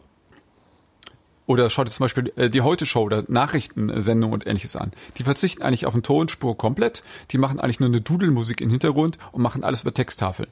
[1.45, 4.91] Oder schaut jetzt zum Beispiel äh, die Heute-Show oder Nachrichtensendung und ähnliches an.
[5.17, 7.03] Die verzichten eigentlich auf eine Tonspur komplett.
[7.31, 10.47] Die machen eigentlich nur eine Dudelmusik im Hintergrund und machen alles über Texttafel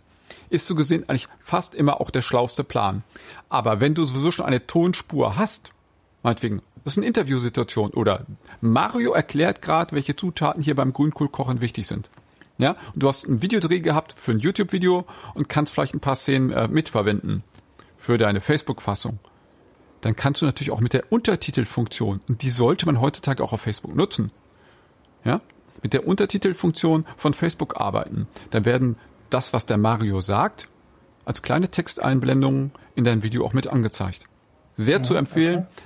[0.50, 3.04] ist so gesehen eigentlich fast immer auch der schlauste Plan.
[3.50, 5.72] Aber wenn du sowieso schon eine Tonspur hast,
[6.24, 8.26] meinetwegen, das ist eine Interviewsituation oder
[8.60, 12.10] Mario erklärt gerade, welche Zutaten hier beim Grünkohlkochen wichtig sind.
[12.58, 16.16] Ja, und du hast einen Videodreh gehabt für ein YouTube-Video und kannst vielleicht ein paar
[16.16, 17.44] Szenen äh, mitverwenden
[17.98, 19.20] für deine Facebook-Fassung.
[20.02, 23.62] Dann kannst du natürlich auch mit der Untertitelfunktion, und die sollte man heutzutage auch auf
[23.62, 24.32] Facebook nutzen,
[25.24, 25.42] ja,
[25.82, 28.28] mit der Untertitelfunktion von Facebook arbeiten.
[28.52, 28.98] Dann werden
[29.30, 30.68] das, was der Mario sagt,
[31.26, 34.26] als kleine Texteinblendung in deinem Video auch mit angezeigt.
[34.76, 35.60] Sehr ja, zu empfehlen.
[35.60, 35.84] Okay.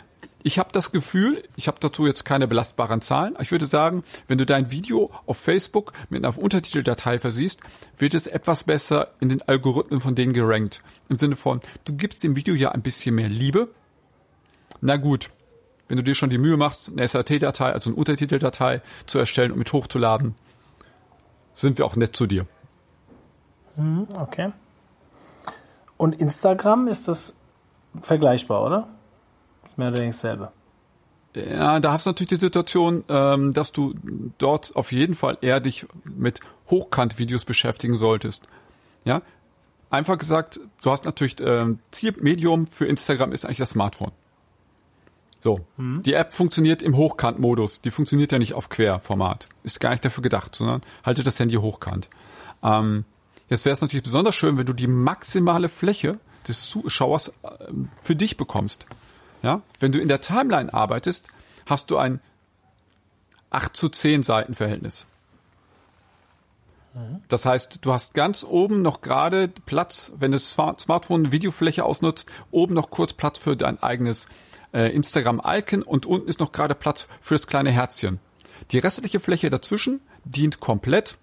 [0.47, 4.38] Ich habe das Gefühl, ich habe dazu jetzt keine belastbaren Zahlen, ich würde sagen, wenn
[4.38, 7.62] du dein Video auf Facebook mit einer Untertiteldatei versiehst,
[7.97, 10.84] wird es etwas besser in den Algorithmen von denen gerankt.
[11.10, 13.69] Im Sinne von, du gibst dem Video ja ein bisschen mehr Liebe.
[14.81, 15.31] Na gut,
[15.88, 19.58] wenn du dir schon die Mühe machst, eine SRT-Datei, also eine Untertiteldatei zu erstellen und
[19.58, 20.36] mit hochzuladen,
[21.55, 22.45] sind wir auch nett zu dir.
[23.77, 24.51] Mhm, okay.
[25.97, 27.38] Und Instagram ist das
[27.99, 28.94] vergleichbar, oder?
[29.65, 30.49] Ist mehr oder weniger dasselbe.
[31.36, 33.93] Ja, da hast du natürlich die Situation, ähm, dass du
[34.38, 38.43] dort auf jeden Fall eher dich mit Hochkant-Videos beschäftigen solltest.
[39.04, 39.21] Ja,
[39.89, 44.12] einfach gesagt, du hast natürlich ähm, Zielmedium für Instagram ist eigentlich das Smartphone.
[45.41, 46.01] So, mhm.
[46.01, 47.82] die App funktioniert im Hochkant-Modus.
[47.82, 49.47] Die funktioniert ja nicht auf Querformat.
[49.63, 52.08] Ist gar nicht dafür gedacht, sondern haltet das Handy hochkant.
[52.63, 53.04] Ähm,
[53.49, 57.32] Jetzt wäre es natürlich besonders schön, wenn du die maximale Fläche des Zuschauers
[57.67, 58.86] ähm, für dich bekommst.
[59.45, 61.27] Ja, wenn du in der Timeline arbeitest,
[61.67, 62.19] hast du ein
[63.51, 65.05] 8 zu 10 Seitenverhältnis.
[67.27, 72.27] Das heißt, du hast ganz oben noch gerade Platz, wenn du das Smartphone Videofläche ausnutzt,
[72.49, 74.27] oben noch kurz Platz für dein eigenes
[74.73, 78.19] äh, Instagram-Icon und unten ist noch gerade Platz für das kleine Herzchen.
[78.71, 81.19] Die restliche Fläche dazwischen dient komplett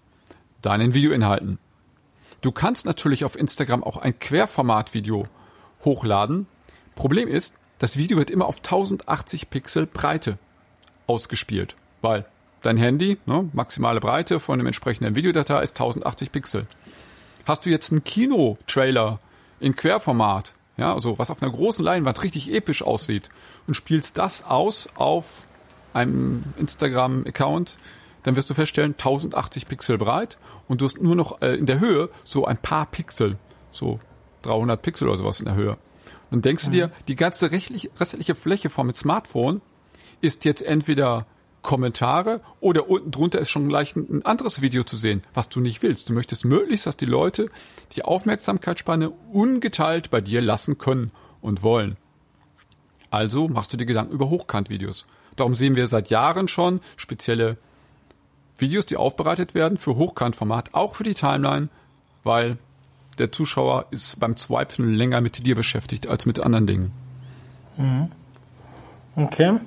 [0.60, 1.58] deinen Videoinhalten.
[2.40, 5.24] Du kannst natürlich auf Instagram auch ein Querformat-Video
[5.84, 6.46] hochladen.
[6.94, 10.38] Problem ist, das Video wird immer auf 1080 Pixel Breite
[11.08, 12.24] ausgespielt, weil
[12.60, 16.68] dein Handy, ne, maximale Breite von dem entsprechenden Videodatei ist 1080 Pixel.
[17.44, 19.18] Hast du jetzt einen Kino-Trailer
[19.58, 23.30] in Querformat, ja, also was auf einer großen Leinwand richtig episch aussieht
[23.66, 25.48] und spielst das aus auf
[25.92, 27.78] einem Instagram-Account,
[28.22, 31.80] dann wirst du feststellen, 1080 Pixel breit und du hast nur noch äh, in der
[31.80, 33.38] Höhe so ein paar Pixel,
[33.72, 33.98] so
[34.42, 35.78] 300 Pixel oder sowas in der Höhe.
[36.32, 39.60] Dann denkst du dir, die ganze restliche Fläche vom Smartphone
[40.22, 41.26] ist jetzt entweder
[41.60, 45.82] Kommentare oder unten drunter ist schon gleich ein anderes Video zu sehen, was du nicht
[45.82, 46.08] willst.
[46.08, 47.50] Du möchtest möglichst, dass die Leute
[47.94, 51.10] die Aufmerksamkeitsspanne ungeteilt bei dir lassen können
[51.42, 51.98] und wollen.
[53.10, 55.04] Also machst du dir Gedanken über Hochkant-Videos.
[55.36, 57.58] Darum sehen wir seit Jahren schon spezielle
[58.56, 61.68] Videos, die aufbereitet werden für Hochkantformat, auch für die Timeline,
[62.22, 62.56] weil
[63.18, 66.92] der Zuschauer ist beim Swipen länger mit dir beschäftigt als mit anderen Dingen.
[67.76, 68.10] Mhm.
[69.16, 69.58] Okay.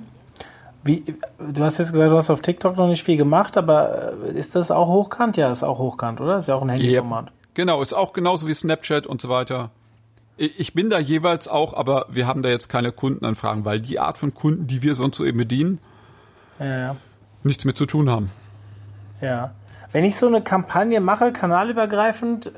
[0.84, 1.02] Wie,
[1.38, 4.54] du hast jetzt gesagt, du hast auf TikTok noch nicht viel gemacht, aber äh, ist
[4.54, 5.36] das auch hochkant?
[5.36, 6.36] Ja, ist auch hochkant, oder?
[6.38, 7.26] Ist ja auch ein Handyformat.
[7.26, 7.32] Yep.
[7.54, 9.70] Genau, ist auch genauso wie Snapchat und so weiter.
[10.36, 14.18] Ich bin da jeweils auch, aber wir haben da jetzt keine Kundenanfragen, weil die Art
[14.18, 15.78] von Kunden, die wir sonst so eben bedienen,
[16.58, 16.96] ja.
[17.42, 18.30] nichts mit zu tun haben.
[19.22, 19.52] Ja.
[19.92, 22.52] Wenn ich so eine Kampagne mache, kanalübergreifend,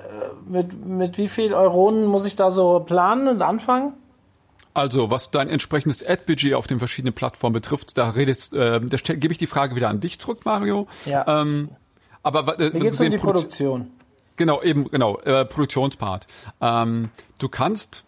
[0.50, 3.94] mit, mit wie viel Euronen muss ich da so planen und anfangen?
[4.74, 9.32] Also, was dein entsprechendes Ad-Budget auf den verschiedenen Plattformen betrifft, da redest, äh, da gebe
[9.32, 10.87] ich die Frage wieder an dich zurück, Mario.
[11.04, 11.42] Ja.
[11.42, 11.70] Ähm,
[12.22, 13.90] aber äh, Mir geht's um die Produktion.
[14.37, 16.28] Genau, eben, genau, äh, Produktionspart.
[16.61, 18.04] Ähm, du kannst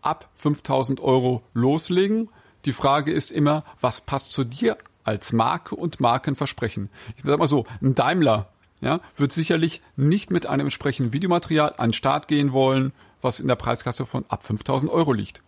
[0.00, 2.30] ab 5000 Euro loslegen.
[2.64, 6.88] Die Frage ist immer, was passt zu dir als Marke und Markenversprechen?
[7.16, 8.48] Ich sag mal so, ein Daimler
[8.80, 13.48] ja, wird sicherlich nicht mit einem entsprechenden Videomaterial an den Start gehen wollen, was in
[13.48, 15.42] der Preiskasse von ab 5000 Euro liegt.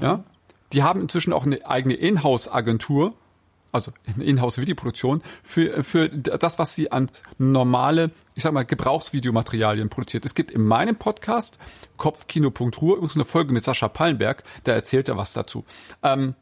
[0.00, 0.22] Ja,
[0.72, 3.14] die haben inzwischen auch eine eigene Inhouse-Agentur,
[3.72, 10.24] also eine Inhouse-Videoproduktion für, für das, was sie an normale, ich sag mal, Gebrauchsvideomaterialien produziert.
[10.24, 11.58] Es gibt in meinem Podcast
[11.96, 15.64] Kopfkino.ruhr übrigens eine Folge mit Sascha Pallenberg, da erzählt er was dazu.
[16.02, 16.34] Ähm,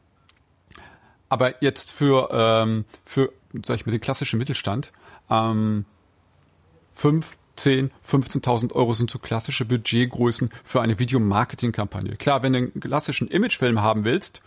[1.27, 3.31] aber jetzt für, ähm, für,
[3.63, 4.91] sag ich mal, den klassischen Mittelstand,
[5.29, 5.85] ähm,
[6.99, 12.15] fünf 10, 15.000 Euro sind so klassische Budgetgrößen für eine Videomarketing-Kampagne.
[12.15, 14.41] Klar, wenn du einen klassischen Imagefilm haben willst,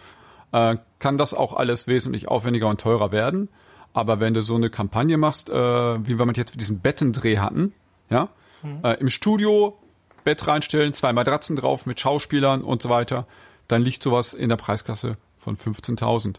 [0.52, 3.48] äh, kann das auch alles wesentlich aufwendiger und teurer werden.
[3.94, 7.74] Aber wenn du so eine Kampagne machst, äh, wie wir jetzt für diesen Bettendreh hatten,
[8.10, 8.28] ja,
[8.62, 8.80] mhm.
[8.82, 9.78] äh, im Studio
[10.24, 13.26] Bett reinstellen, zwei Matratzen drauf mit Schauspielern und so weiter,
[13.68, 16.36] dann liegt sowas in der Preisklasse von 15.000.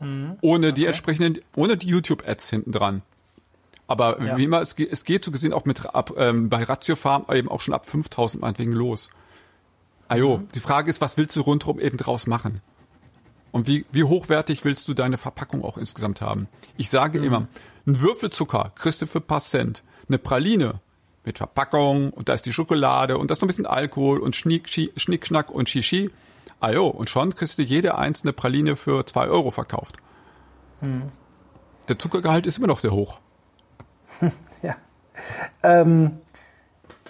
[0.00, 0.38] Mhm.
[0.40, 0.74] Ohne okay.
[0.74, 3.02] die entsprechenden, ohne die YouTube-Ads hinten dran.
[3.86, 4.36] Aber ja.
[4.36, 7.26] wie immer, es geht, es geht so gesehen auch mit ab, ähm, bei Ratio Farm
[7.30, 9.10] eben auch schon ab 5000 meinetwegen los.
[10.08, 10.48] Ajo, mhm.
[10.54, 12.60] die Frage ist, was willst du rundherum eben draus machen?
[13.52, 16.48] Und wie, wie hochwertig willst du deine Verpackung auch insgesamt haben?
[16.76, 17.24] Ich sage mhm.
[17.24, 17.48] immer,
[17.86, 19.84] ein Würfelzucker kriegst du für paar Cent.
[20.08, 20.80] Eine Praline
[21.24, 24.36] mit Verpackung und da ist die Schokolade und da ist noch ein bisschen Alkohol und
[24.36, 26.10] Schnick, Schnickschnack und Shishi.
[26.60, 29.96] Ajo, und schon kriegst du jede einzelne Praline für zwei Euro verkauft.
[30.80, 31.12] Mhm.
[31.88, 33.18] Der Zuckergehalt ist immer noch sehr hoch.
[34.62, 34.76] ja.
[35.62, 36.18] Ähm,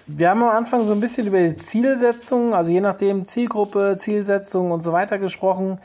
[0.07, 4.71] wir haben am Anfang so ein bisschen über die Zielsetzung, also je nachdem Zielgruppe, Zielsetzung
[4.71, 5.79] und so weiter gesprochen.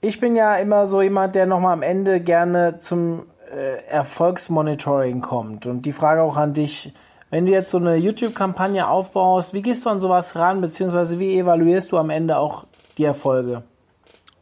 [0.00, 5.66] Ich bin ja immer so jemand, der nochmal am Ende gerne zum äh, Erfolgsmonitoring kommt.
[5.66, 6.92] Und die Frage auch an dich,
[7.30, 11.38] wenn du jetzt so eine YouTube-Kampagne aufbaust, wie gehst du an sowas ran, beziehungsweise wie
[11.38, 12.64] evaluierst du am Ende auch
[12.96, 13.64] die Erfolge?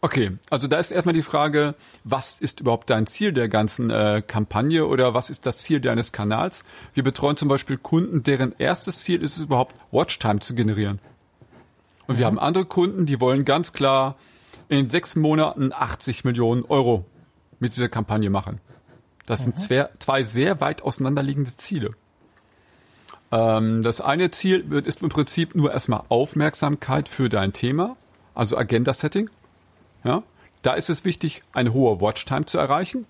[0.01, 4.23] Okay, also da ist erstmal die Frage, was ist überhaupt dein Ziel der ganzen äh,
[4.25, 6.65] Kampagne oder was ist das Ziel deines Kanals?
[6.95, 11.01] Wir betreuen zum Beispiel Kunden, deren erstes Ziel ist es überhaupt, Watchtime zu generieren.
[12.07, 12.19] Und mhm.
[12.19, 14.17] wir haben andere Kunden, die wollen ganz klar
[14.69, 17.05] in sechs Monaten 80 Millionen Euro
[17.59, 18.61] mit dieser Kampagne machen.
[19.25, 19.45] Das mhm.
[19.45, 21.91] sind zwei, zwei sehr weit auseinanderliegende Ziele.
[23.33, 27.97] Ähm, das eine Ziel ist im Prinzip nur erstmal Aufmerksamkeit für dein Thema,
[28.35, 29.31] also Agenda-Setting.
[30.07, 30.23] Ja?
[30.62, 33.07] Da ist es wichtig, eine hohe Watchtime zu erreichen.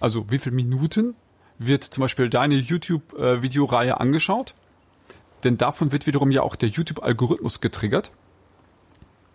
[0.00, 1.14] Also wie viele Minuten
[1.58, 4.54] wird zum Beispiel deine YouTube-Videoreihe angeschaut?
[5.44, 8.10] Denn davon wird wiederum ja auch der YouTube-Algorithmus getriggert.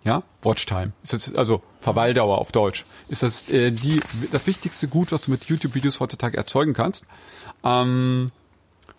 [0.03, 0.93] Ja, Watchtime.
[1.03, 2.85] Ist das also Verweildauer auf Deutsch.
[3.09, 7.05] Ist das äh, die das wichtigste Gut, was du mit YouTube-Videos heutzutage erzeugen kannst,
[7.63, 8.31] ähm,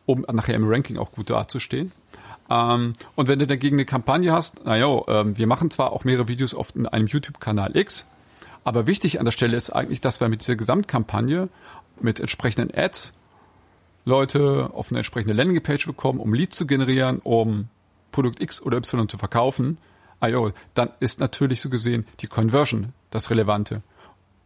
[0.06, 1.92] um nachher im Ranking auch gut dazustehen.
[2.50, 6.28] Ähm, und wenn du dagegen eine Kampagne hast, naja, ähm, wir machen zwar auch mehrere
[6.28, 8.06] Videos oft in einem YouTube-Kanal X,
[8.64, 11.48] aber wichtig an der Stelle ist eigentlich, dass wir mit dieser Gesamtkampagne
[12.00, 13.14] mit entsprechenden Ads
[14.04, 17.68] Leute auf eine entsprechende Landingpage bekommen, um Leads zu generieren, um
[18.12, 19.78] Produkt X oder Y zu verkaufen.
[20.20, 20.28] Ah,
[20.74, 23.82] dann ist natürlich so gesehen die Conversion das Relevante.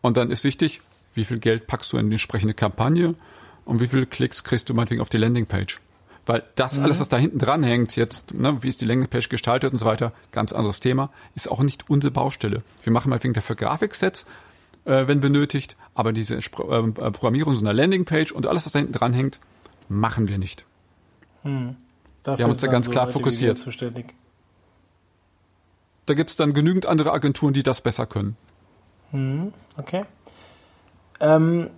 [0.02, 0.80] Und dann ist wichtig,
[1.14, 3.14] wie viel Geld packst du in die entsprechende Kampagne
[3.64, 5.80] und wie viele Klicks kriegst du meinetwegen auf die Landingpage.
[6.26, 6.84] Weil das mhm.
[6.84, 9.86] alles, was da hinten dran hängt, jetzt, ne, wie ist die Landingpage gestaltet und so
[9.86, 12.62] weiter, ganz anderes Thema, ist auch nicht unsere Baustelle.
[12.82, 14.26] Wir machen mal wegen dafür Grafiksets,
[14.84, 18.94] äh, wenn benötigt, aber diese äh, Programmierung so einer Landingpage und alles, was da hinten
[18.94, 19.38] dran hängt,
[19.88, 20.64] machen wir nicht.
[21.42, 21.76] Mhm.
[22.24, 23.62] wir haben uns da ganz so klar fokussiert.
[26.06, 28.36] Da gibt's dann genügend andere Agenturen, die das besser können.
[29.12, 29.52] Mhm.
[29.76, 30.04] Okay.
[31.20, 31.70] Ähm,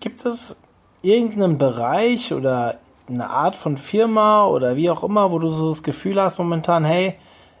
[0.00, 0.60] gibt es
[1.02, 5.82] irgendeinen Bereich oder eine Art von Firma oder wie auch immer, wo du so das
[5.82, 7.14] Gefühl hast momentan, hey,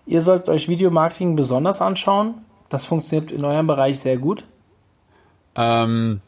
[0.06, 2.34] ihr sollt euch Videomarketing besonders anschauen?
[2.68, 4.44] Das funktioniert in eurem Bereich sehr gut.
[5.54, 6.20] Ähm,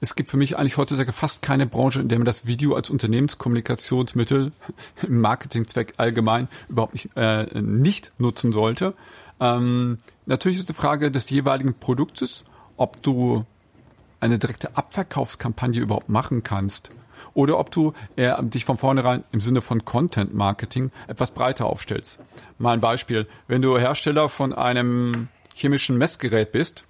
[0.00, 2.90] es gibt für mich eigentlich heutzutage fast keine Branche, in der man das Video als
[2.90, 4.52] Unternehmenskommunikationsmittel
[5.02, 8.94] im Marketingzweck allgemein überhaupt nicht, äh, nicht nutzen sollte.
[9.40, 12.44] Ähm, natürlich ist die Frage des jeweiligen Produktes,
[12.76, 13.44] ob du
[14.20, 16.90] eine direkte Abverkaufskampagne überhaupt machen kannst
[17.34, 22.18] oder ob du eher dich von vornherein im Sinne von Content Marketing etwas breiter aufstellst.
[22.58, 23.26] Mal ein Beispiel.
[23.46, 26.84] Wenn du Hersteller von einem chemischen Messgerät bist,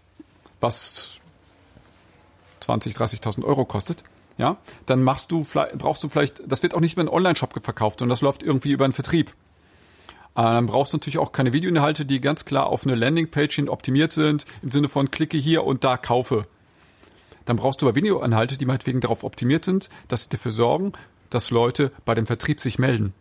[0.60, 1.14] was
[2.60, 4.04] 20, 30.000 Euro kostet,
[4.38, 7.98] ja, dann machst du, brauchst du vielleicht, das wird auch nicht mehr in Online-Shop verkauft,
[7.98, 9.30] sondern das läuft irgendwie über einen Vertrieb.
[10.34, 13.68] Äh, dann brauchst du natürlich auch keine Videoinhalte, die ganz klar auf eine Landingpage hin
[13.68, 16.46] optimiert sind, im Sinne von klicke hier und da kaufe.
[17.44, 20.92] Dann brauchst du aber Videoinhalte, die meinetwegen darauf optimiert sind, dass sie dafür sorgen,
[21.30, 23.14] dass Leute bei dem Vertrieb sich melden.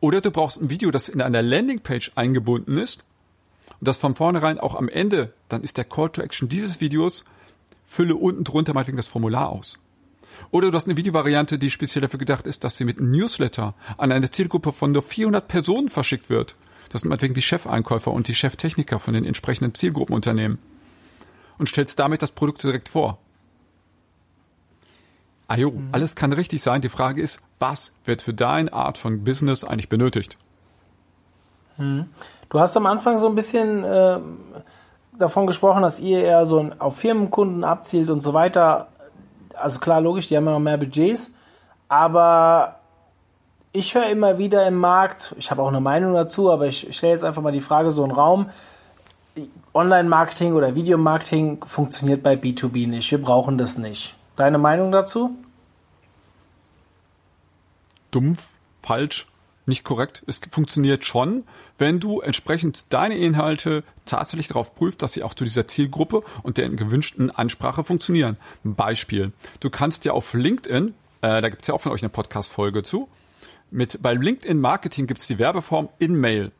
[0.00, 3.04] Oder du brauchst ein Video, das in einer Landingpage eingebunden ist
[3.78, 7.24] und das von vornherein auch am Ende, dann ist der Call to Action dieses Videos
[7.82, 9.78] fülle unten drunter meinetwegen das Formular aus.
[10.50, 13.74] Oder du hast eine Videovariante, die speziell dafür gedacht ist, dass sie mit einem Newsletter
[13.98, 16.56] an eine Zielgruppe von nur 400 Personen verschickt wird.
[16.88, 20.58] Das sind meinetwegen die Chefeinkäufer und die Cheftechniker von den entsprechenden Zielgruppenunternehmen.
[21.60, 23.18] Und stellst damit das Produkt direkt vor.
[25.46, 25.90] Ah jo, mhm.
[25.92, 26.80] alles kann richtig sein.
[26.80, 30.38] Die Frage ist, was wird für deine Art von Business eigentlich benötigt?
[31.76, 32.06] Mhm.
[32.48, 34.20] Du hast am Anfang so ein bisschen äh,
[35.18, 38.88] davon gesprochen, dass ihr eher so auf Firmenkunden abzielt und so weiter.
[39.54, 41.34] Also klar, logisch, die haben ja noch mehr Budgets,
[41.88, 42.76] aber
[43.72, 47.12] ich höre immer wieder im Markt, ich habe auch eine Meinung dazu, aber ich stelle
[47.12, 48.48] jetzt einfach mal die Frage so einen Raum.
[49.74, 53.10] Online-Marketing oder Videomarketing funktioniert bei B2B nicht.
[53.10, 54.16] Wir brauchen das nicht.
[54.36, 55.36] Deine Meinung dazu?
[58.10, 59.26] Dumpf, falsch,
[59.66, 60.24] nicht korrekt.
[60.26, 61.44] Es funktioniert schon,
[61.78, 66.58] wenn du entsprechend deine Inhalte tatsächlich darauf prüfst, dass sie auch zu dieser Zielgruppe und
[66.58, 68.36] der gewünschten Ansprache funktionieren.
[68.64, 69.32] Beispiel.
[69.60, 72.82] Du kannst ja auf LinkedIn, äh, da gibt es ja auch von euch eine Podcast-Folge
[72.82, 73.08] zu,
[73.70, 76.50] mit, bei LinkedIn Marketing gibt es die Werbeform In-Mail.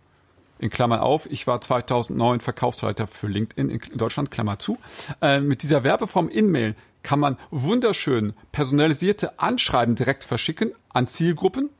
[0.60, 4.78] In Klammern auf, ich war 2009 Verkaufsleiter für LinkedIn in Deutschland, Klammer zu.
[5.22, 11.70] Äh, mit dieser Werbeform In-Mail kann man wunderschön personalisierte Anschreiben direkt verschicken an Zielgruppen,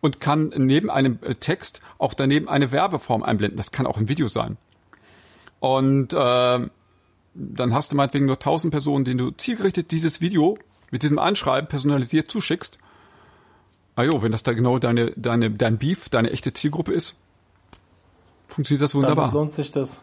[0.00, 3.56] und kann neben einem äh, Text auch daneben eine Werbeform einblenden.
[3.56, 4.56] Das kann auch ein Video sein.
[5.60, 6.16] Und äh,
[7.34, 10.58] dann hast du meinetwegen nur 1000 Personen, denen du zielgerichtet dieses Video
[10.90, 12.78] mit diesem Anschreiben personalisiert zuschickst.
[13.96, 17.16] Ah jo, wenn das da genau deine, deine, dein Beef, deine echte Zielgruppe ist,
[18.48, 19.26] funktioniert das wunderbar.
[19.26, 20.02] Dann lohnt sich das.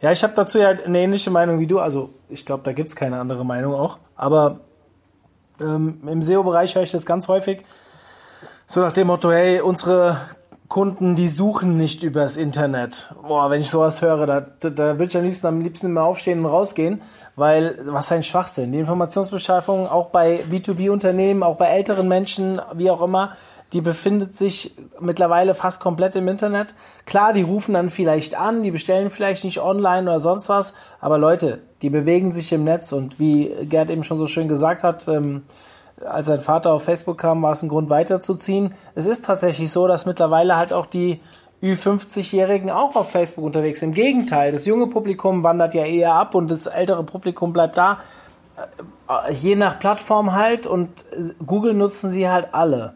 [0.00, 1.78] Ja, ich habe dazu ja eine ähnliche Meinung wie du.
[1.78, 3.98] Also ich glaube, da gibt es keine andere Meinung auch.
[4.14, 4.60] Aber
[5.60, 7.62] ähm, im SEO-Bereich höre ich das ganz häufig,
[8.66, 10.20] so nach dem Motto, hey, unsere
[10.68, 13.14] Kunden, die suchen nicht übers Internet.
[13.22, 16.02] Boah, wenn ich sowas höre, da, da, da würde ich am liebsten, am liebsten immer
[16.02, 17.02] aufstehen und rausgehen,
[17.36, 18.72] weil was ein Schwachsinn.
[18.72, 23.32] Die Informationsbeschaffung auch bei B2B-Unternehmen, auch bei älteren Menschen, wie auch immer,
[23.72, 26.74] die befindet sich mittlerweile fast komplett im Internet.
[27.04, 31.18] Klar, die rufen dann vielleicht an, die bestellen vielleicht nicht online oder sonst was, aber
[31.18, 35.08] Leute, die bewegen sich im Netz und wie Gerd eben schon so schön gesagt hat,
[35.08, 35.42] ähm,
[36.04, 38.74] als sein Vater auf Facebook kam, war es ein Grund weiterzuziehen.
[38.94, 41.20] Es ist tatsächlich so, dass mittlerweile halt auch die
[41.62, 43.90] Ü50-Jährigen auch auf Facebook unterwegs sind.
[43.90, 47.98] Im Gegenteil, das junge Publikum wandert ja eher ab und das ältere Publikum bleibt da.
[49.08, 51.04] Äh, je nach Plattform halt und
[51.44, 52.94] Google nutzen sie halt alle.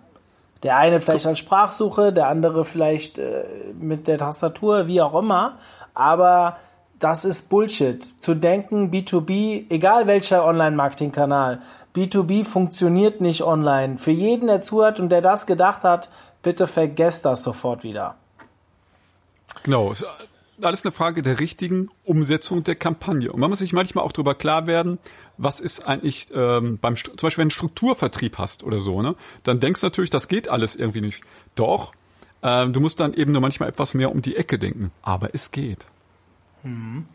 [0.62, 3.44] Der eine vielleicht als Sprachsuche, der andere vielleicht äh,
[3.78, 5.56] mit der Tastatur, wie auch immer.
[5.94, 6.56] Aber
[6.98, 8.02] das ist Bullshit.
[8.22, 11.60] Zu denken, B2B, egal welcher Online-Marketing-Kanal,
[11.96, 13.96] B2B funktioniert nicht online.
[13.96, 16.10] Für jeden, der zuhört und der das gedacht hat,
[16.42, 18.16] bitte vergesst das sofort wieder.
[19.62, 19.92] Genau,
[20.64, 23.32] alles eine Frage der richtigen Umsetzung der Kampagne.
[23.32, 24.98] Und man muss sich manchmal auch darüber klar werden,
[25.36, 29.60] was ist eigentlich ähm, beim zum Beispiel wenn du Strukturvertrieb hast oder so, ne, dann
[29.60, 31.22] denkst du natürlich, das geht alles irgendwie nicht.
[31.54, 31.92] Doch,
[32.42, 34.90] ähm, du musst dann eben nur manchmal etwas mehr um die Ecke denken.
[35.02, 35.86] Aber es geht.
[36.62, 37.06] Mhm.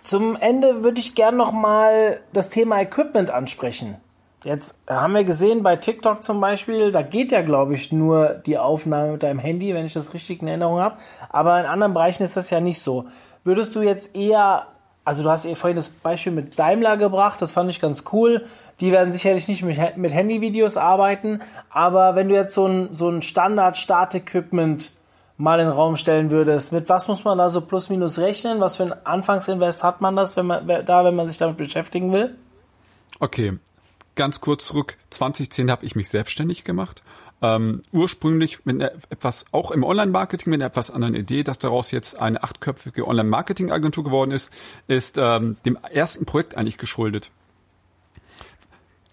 [0.00, 3.96] Zum Ende würde ich gern noch mal das Thema Equipment ansprechen.
[4.44, 8.58] Jetzt haben wir gesehen bei TikTok zum Beispiel, da geht ja, glaube ich, nur die
[8.58, 10.96] Aufnahme mit deinem Handy, wenn ich das richtig in Erinnerung habe.
[11.30, 13.06] Aber in anderen Bereichen ist das ja nicht so.
[13.44, 14.66] Würdest du jetzt eher,
[15.04, 18.44] also du hast eh vorhin das Beispiel mit Daimler gebracht, das fand ich ganz cool.
[18.80, 21.40] Die werden sicherlich nicht mit, mit Handyvideos arbeiten,
[21.70, 24.92] aber wenn du jetzt so ein, so ein Standard-Start-Equipment
[25.36, 28.60] mal in den Raum stellen würdest, mit was muss man da so plus minus rechnen?
[28.60, 32.12] Was für ein Anfangsinvest hat man das, wenn man da, wenn man sich damit beschäftigen
[32.12, 32.36] will?
[33.20, 33.58] Okay,
[34.14, 34.96] ganz kurz zurück.
[35.10, 37.02] 2010 habe ich mich selbstständig gemacht.
[37.42, 41.90] ähm, ursprünglich mit einer etwas, auch im Online-Marketing mit einer etwas anderen Idee, dass daraus
[41.90, 44.52] jetzt eine achtköpfige Online-Marketing-Agentur geworden ist,
[44.86, 47.30] ist ähm, dem ersten Projekt eigentlich geschuldet.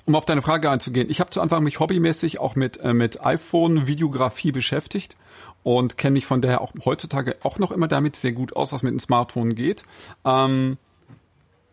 [0.05, 3.25] Um auf deine Frage einzugehen, ich habe zu Anfang mich hobbymäßig auch mit, äh, mit
[3.25, 5.17] iPhone-Videografie beschäftigt
[5.63, 8.83] und kenne mich von daher auch heutzutage auch noch immer damit sehr gut aus, was
[8.83, 9.83] mit dem Smartphone geht.
[10.23, 10.77] Ähm,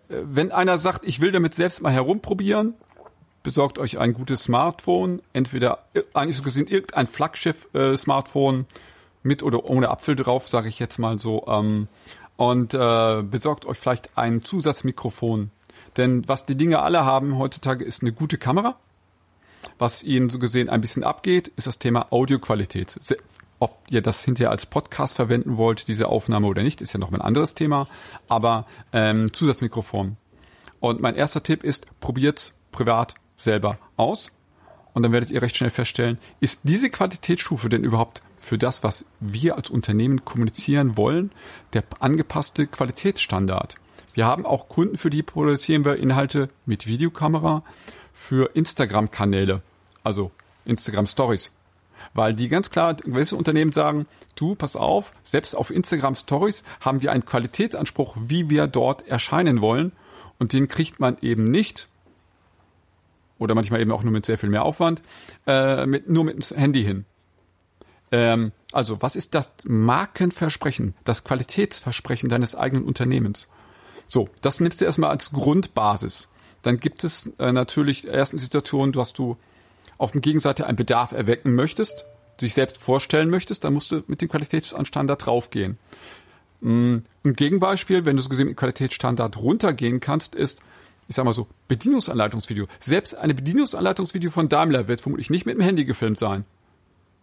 [0.08, 2.74] äh, wenn einer sagt, ich will damit selbst mal herumprobieren,
[3.46, 5.84] besorgt euch ein gutes Smartphone, entweder
[6.14, 8.74] eigentlich so gesehen irgendein Flaggschiff-Smartphone äh,
[9.22, 11.86] mit oder ohne Apfel drauf, sage ich jetzt mal so, ähm,
[12.36, 15.52] und äh, besorgt euch vielleicht ein Zusatzmikrofon.
[15.96, 18.74] Denn was die Dinge alle haben heutzutage ist eine gute Kamera.
[19.78, 22.98] Was ihnen so gesehen ein bisschen abgeht, ist das Thema Audioqualität.
[23.60, 27.12] Ob ihr das hinterher als Podcast verwenden wollt, diese Aufnahme oder nicht, ist ja noch
[27.12, 27.86] ein anderes Thema.
[28.26, 30.16] Aber ähm, Zusatzmikrofon.
[30.80, 34.30] Und mein erster Tipp ist, probiert's privat selber aus.
[34.94, 39.04] Und dann werdet ihr recht schnell feststellen, ist diese Qualitätsstufe denn überhaupt für das, was
[39.20, 41.32] wir als Unternehmen kommunizieren wollen,
[41.74, 43.74] der angepasste Qualitätsstandard?
[44.14, 47.62] Wir haben auch Kunden, für die produzieren wir Inhalte mit Videokamera
[48.12, 49.60] für Instagram-Kanäle,
[50.02, 50.30] also
[50.64, 51.50] Instagram Stories.
[52.14, 57.02] Weil die ganz klar, gewisse Unternehmen sagen, du, pass auf, selbst auf Instagram Stories haben
[57.02, 59.92] wir einen Qualitätsanspruch, wie wir dort erscheinen wollen.
[60.38, 61.88] Und den kriegt man eben nicht,
[63.38, 65.02] oder manchmal eben auch nur mit sehr viel mehr Aufwand,
[65.46, 67.04] äh, mit, nur mit dem Handy hin.
[68.12, 73.48] Ähm, also, was ist das Markenversprechen, das Qualitätsversprechen deines eigenen Unternehmens?
[74.08, 76.28] So, das nimmst du erstmal als Grundbasis.
[76.62, 79.36] Dann gibt es äh, natürlich erst Situationen, dass du
[79.98, 82.04] auf dem Gegenseite einen Bedarf erwecken möchtest,
[82.40, 85.78] sich selbst vorstellen möchtest, dann musst du mit dem Qualitätsstandard draufgehen.
[86.60, 90.60] Mm, ein Gegenbeispiel, wenn du so gesehen mit Qualitätsstandard runtergehen kannst, ist,
[91.08, 92.66] ich sag mal so, Bedienungsanleitungsvideo.
[92.78, 96.44] Selbst eine Bedienungsanleitungsvideo von Daimler wird vermutlich nicht mit dem Handy gefilmt sein.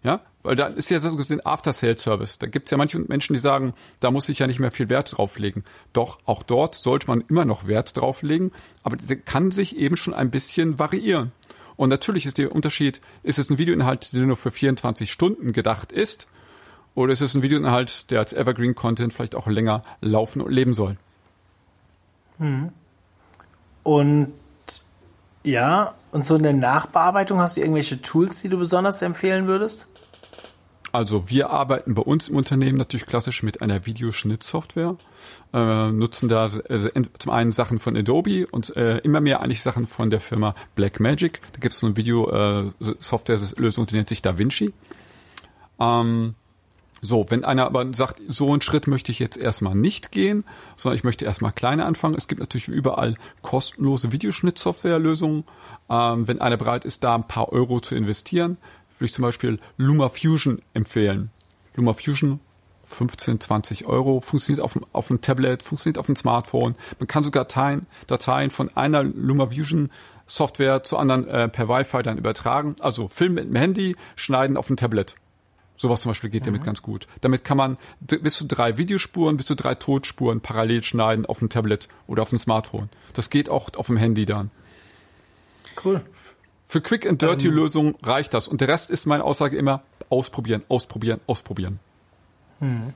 [0.03, 2.38] Ja, weil da ist ja so gesehen After-Sales-Service.
[2.38, 5.17] Da gibt's ja manche Menschen, die sagen, da muss ich ja nicht mehr viel Wert
[5.17, 5.63] drauflegen.
[5.93, 8.51] Doch, auch dort sollte man immer noch Wert drauflegen,
[8.84, 11.31] aber der kann sich eben schon ein bisschen variieren.
[11.77, 15.93] Und natürlich ist der Unterschied, ist es ein Videoinhalt, der nur für 24 Stunden gedacht
[15.93, 16.27] ist,
[16.95, 20.97] oder ist es ein Videoinhalt, der als Evergreen-Content vielleicht auch länger laufen und leben soll.
[22.38, 22.71] Hm.
[23.84, 24.34] Und
[25.43, 29.88] ja, und so eine Nachbearbeitung, hast du irgendwelche Tools, die du besonders empfehlen würdest?
[30.93, 34.95] Also wir arbeiten bei uns im Unternehmen natürlich klassisch mit einer Videoschnittsoftware,
[35.51, 39.88] äh, nutzen da äh, zum einen Sachen von Adobe und äh, immer mehr eigentlich Sachen
[39.88, 41.41] von der Firma Blackmagic.
[41.53, 44.71] Da gibt es so eine Video-Software-Lösung, die nennt sich DaVinci.
[45.79, 46.36] Ähm,
[47.06, 50.45] so, wenn einer aber sagt, so einen Schritt möchte ich jetzt erstmal nicht gehen,
[50.78, 52.16] sondern ich möchte erstmal kleiner anfangen.
[52.16, 55.43] Es gibt natürlich überall kostenlose Videoschnittsoftware-Lösungen.
[55.89, 58.56] Ähm, wenn einer bereit ist, da ein paar Euro zu investieren,
[58.97, 61.30] würde ich zum Beispiel LumaFusion empfehlen.
[61.76, 62.39] LumaFusion
[62.86, 66.76] 15, 20 Euro, funktioniert auf dem, auf dem Tablet, funktioniert auf dem Smartphone.
[66.99, 69.91] Man kann sogar Dateien, Dateien von einer LumaFusion
[70.26, 72.78] Software zu anderen äh, per Wi-Fi dann übertragen.
[72.80, 75.16] Also Film mit dem Handy, schneiden auf dem Tablet.
[75.84, 76.45] Sowas zum Beispiel geht mhm.
[76.45, 77.07] damit ganz gut.
[77.19, 81.49] Damit kann man bis zu drei Videospuren, bis zu drei Totspuren parallel schneiden auf dem
[81.49, 82.88] Tablet oder auf dem Smartphone.
[83.11, 84.49] Das geht auch auf dem Handy dann.
[85.84, 86.01] Cool.
[86.63, 88.47] Für Quick and Dirty ähm, Lösungen reicht das.
[88.47, 91.79] Und der Rest ist meine Aussage immer ausprobieren, ausprobieren, ausprobieren.
[92.59, 92.93] Hm.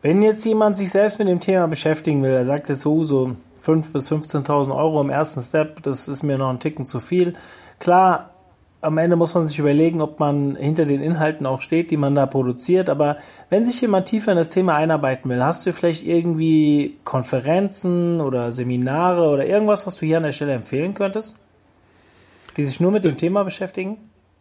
[0.00, 3.36] Wenn jetzt jemand sich selbst mit dem Thema beschäftigen will, er sagt jetzt so, so
[3.62, 7.34] 5.000 bis 15.000 Euro im ersten Step, das ist mir noch ein Ticken zu viel.
[7.78, 8.31] Klar,
[8.82, 12.16] am Ende muss man sich überlegen, ob man hinter den Inhalten auch steht, die man
[12.16, 12.90] da produziert.
[12.90, 13.16] Aber
[13.48, 18.50] wenn sich jemand tiefer in das Thema einarbeiten will, hast du vielleicht irgendwie Konferenzen oder
[18.50, 21.36] Seminare oder irgendwas, was du hier an der Stelle empfehlen könntest?
[22.56, 23.98] Die sich nur mit dem Thema beschäftigen?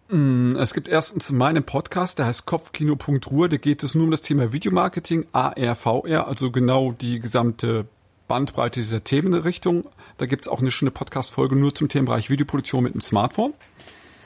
[0.09, 4.21] Mm, es gibt erstens meinen Podcast, der heißt Kopfkino.ruhe, da geht es nur um das
[4.21, 7.85] Thema Videomarketing, AR, VR, also genau die gesamte
[8.27, 9.85] Bandbreite dieser Themenrichtung.
[10.17, 13.53] Da gibt es auch eine schöne Podcast-Folge nur zum Themenbereich Videoproduktion mit dem Smartphone.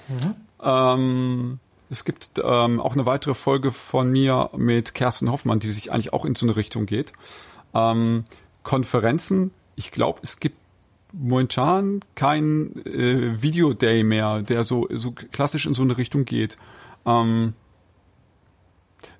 [0.07, 0.35] Mhm.
[0.61, 5.91] Ähm, es gibt ähm, auch eine weitere Folge von mir mit Kerstin Hoffmann, die sich
[5.91, 7.13] eigentlich auch in so eine Richtung geht.
[7.73, 8.25] Ähm,
[8.63, 10.57] Konferenzen, ich glaube, es gibt
[11.13, 16.57] momentan kein äh, Video-Day mehr, der so, so klassisch in so eine Richtung geht.
[17.05, 17.53] Ähm,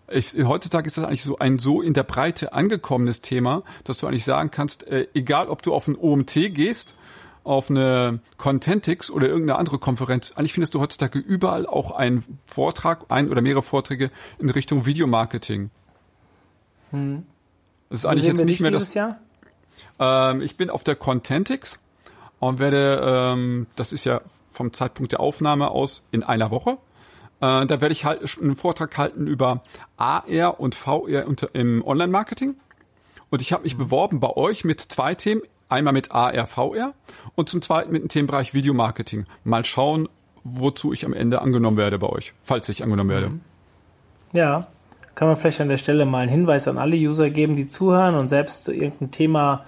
[0.10, 4.08] ich, heutzutage ist das eigentlich so ein so in der Breite angekommenes Thema, dass du
[4.08, 6.96] eigentlich sagen kannst, äh, egal ob du auf ein OMT gehst,
[7.46, 13.06] auf eine Contentix oder irgendeine andere Konferenz, eigentlich findest du heutzutage überall auch einen Vortrag,
[13.10, 15.70] ein oder mehrere Vorträge in Richtung Videomarketing.
[16.92, 17.26] Hm.
[17.90, 18.94] Das ist eigentlich jetzt nicht mehr das.
[18.94, 19.20] Jahr?
[20.00, 21.80] Ähm, ich bin auf der Contentix
[22.40, 26.78] und werde, ähm, das ist ja vom Zeitpunkt der Aufnahme aus in einer Woche,
[27.42, 29.62] Äh, da werde ich halt einen Vortrag halten über
[29.98, 32.56] AR und VR unter, im Online-Marketing.
[33.30, 35.42] Und ich habe mich beworben bei euch mit zwei Themen.
[35.70, 36.94] Einmal mit AR, VR
[37.36, 39.26] und zum zweiten mit dem Themenbereich Videomarketing.
[39.44, 40.08] Mal schauen,
[40.44, 43.32] wozu ich am Ende angenommen werde bei euch, falls ich angenommen werde.
[44.34, 44.68] Ja,
[45.16, 48.16] kann man vielleicht an der Stelle mal einen Hinweis an alle User geben, die zuhören
[48.16, 49.64] und selbst irgendein Thema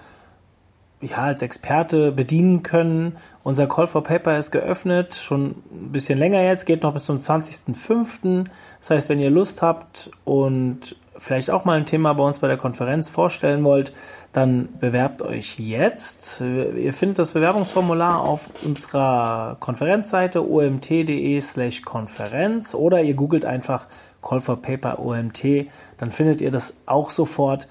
[1.00, 3.16] ja, als Experte bedienen können.
[3.42, 7.18] Unser Call for Paper ist geöffnet, schon ein bisschen länger jetzt, geht noch bis zum
[7.18, 8.46] 20.05.
[8.78, 12.48] Das heißt, wenn ihr Lust habt und vielleicht auch mal ein Thema bei uns bei
[12.48, 13.92] der Konferenz vorstellen wollt,
[14.32, 16.40] dann bewerbt euch jetzt.
[16.40, 23.86] Ihr findet das Bewerbungsformular auf unserer Konferenzseite omt.de slash Konferenz oder ihr googelt einfach
[24.22, 25.66] Call for Paper OMT,
[25.98, 27.68] dann findet ihr das auch sofort.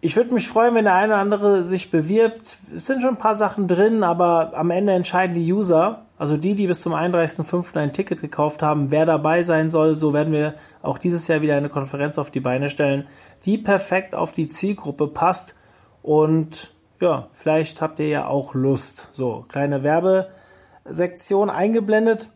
[0.00, 2.58] Ich würde mich freuen, wenn der eine oder andere sich bewirbt.
[2.74, 6.54] Es sind schon ein paar Sachen drin, aber am Ende entscheiden die User, also die,
[6.54, 7.76] die bis zum 31.05.
[7.76, 9.98] ein Ticket gekauft haben, wer dabei sein soll.
[9.98, 13.06] So werden wir auch dieses Jahr wieder eine Konferenz auf die Beine stellen,
[13.44, 15.54] die perfekt auf die Zielgruppe passt.
[16.02, 19.10] Und ja, vielleicht habt ihr ja auch Lust.
[19.12, 22.30] So, kleine Werbesektion eingeblendet.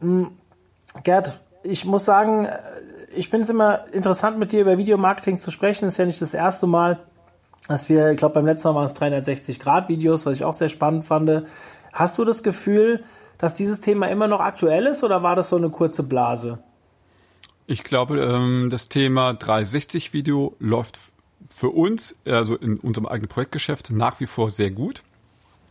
[0.00, 0.32] Hm,
[1.04, 2.48] Gerd, ich muss sagen,
[3.14, 5.86] ich finde es immer interessant, mit dir über Videomarketing zu sprechen.
[5.86, 6.98] Ist ja nicht das erste Mal,
[7.66, 11.04] dass wir, ich glaube, beim letzten Mal waren es 360-Grad-Videos, was ich auch sehr spannend
[11.04, 11.42] fand.
[11.92, 13.02] Hast du das Gefühl,
[13.38, 16.58] dass dieses Thema immer noch aktuell ist oder war das so eine kurze Blase?
[17.66, 20.98] Ich glaube, ähm, das Thema 360-Video läuft
[21.50, 25.02] für uns, also in unserem eigenen Projektgeschäft, nach wie vor sehr gut.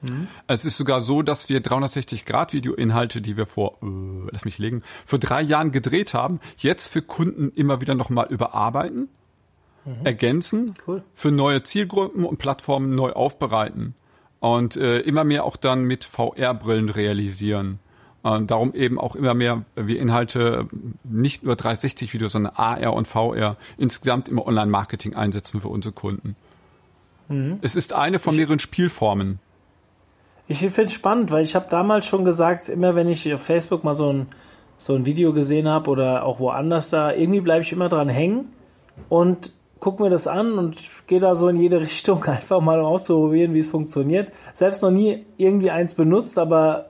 [0.02, 0.28] Mhm.
[0.46, 5.20] Es ist sogar so, dass wir 360-Grad-Video-Inhalte, die wir vor, äh, lass mich legen, vor
[5.20, 9.10] drei Jahren gedreht haben, jetzt für Kunden immer wieder nochmal überarbeiten,
[9.88, 10.06] mhm.
[10.06, 11.04] ergänzen, cool.
[11.14, 13.96] für neue Zielgruppen und Plattformen neu aufbereiten
[14.40, 17.80] und äh, immer mehr auch dann mit VR-Brillen realisieren.
[18.24, 20.68] Und darum eben auch immer mehr wir Inhalte
[21.04, 26.36] nicht nur 360-Videos, sondern AR und VR insgesamt im Online-Marketing einsetzen für unsere Kunden.
[27.30, 27.60] Mhm.
[27.62, 29.40] Es ist eine von mehreren Spielformen.
[30.50, 33.84] Ich finde es spannend, weil ich habe damals schon gesagt, immer wenn ich auf Facebook
[33.84, 34.28] mal so ein,
[34.78, 38.54] so ein Video gesehen habe oder auch woanders da, irgendwie bleibe ich immer dran hängen
[39.10, 43.54] und gucke mir das an und gehe da so in jede Richtung, einfach mal auszuprobieren,
[43.54, 44.32] wie es funktioniert.
[44.54, 46.90] Selbst noch nie irgendwie eins benutzt, aber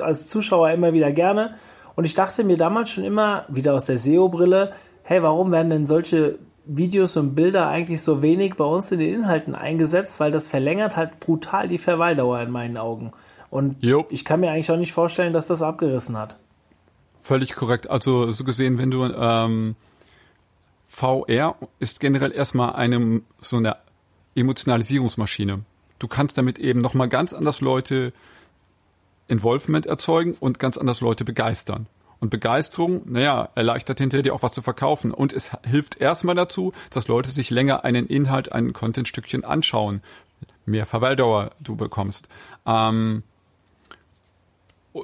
[0.00, 1.54] als Zuschauer immer wieder gerne.
[1.94, 4.70] Und ich dachte mir damals schon immer, wieder aus der SEO-Brille,
[5.02, 9.14] hey, warum werden denn solche Videos und Bilder eigentlich so wenig bei uns in den
[9.14, 13.12] Inhalten eingesetzt, weil das verlängert halt brutal die Verweildauer in meinen Augen.
[13.50, 14.04] Und jo.
[14.10, 16.36] ich kann mir eigentlich auch nicht vorstellen, dass das abgerissen hat.
[17.20, 17.88] Völlig korrekt.
[17.88, 19.76] Also so gesehen, wenn du ähm,
[20.86, 23.76] VR ist generell erstmal eine so eine
[24.34, 25.64] Emotionalisierungsmaschine.
[25.98, 28.12] Du kannst damit eben nochmal ganz anders Leute
[29.28, 31.86] Involvement erzeugen und ganz anders Leute begeistern.
[32.20, 35.12] Und Begeisterung, naja, erleichtert hinterher dir auch was zu verkaufen.
[35.12, 40.02] Und es hilft erstmal dazu, dass Leute sich länger einen Inhalt, ein Contentstückchen anschauen.
[40.64, 42.28] Mehr Verweildauer du bekommst.
[42.64, 43.22] Ähm,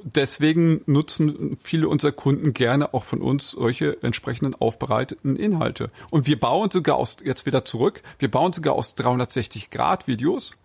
[0.05, 5.91] deswegen nutzen viele unserer Kunden gerne auch von uns solche entsprechenden aufbereiteten Inhalte.
[6.11, 10.57] Und wir bauen sogar aus, jetzt wieder zurück, wir bauen sogar aus 360 Grad Videos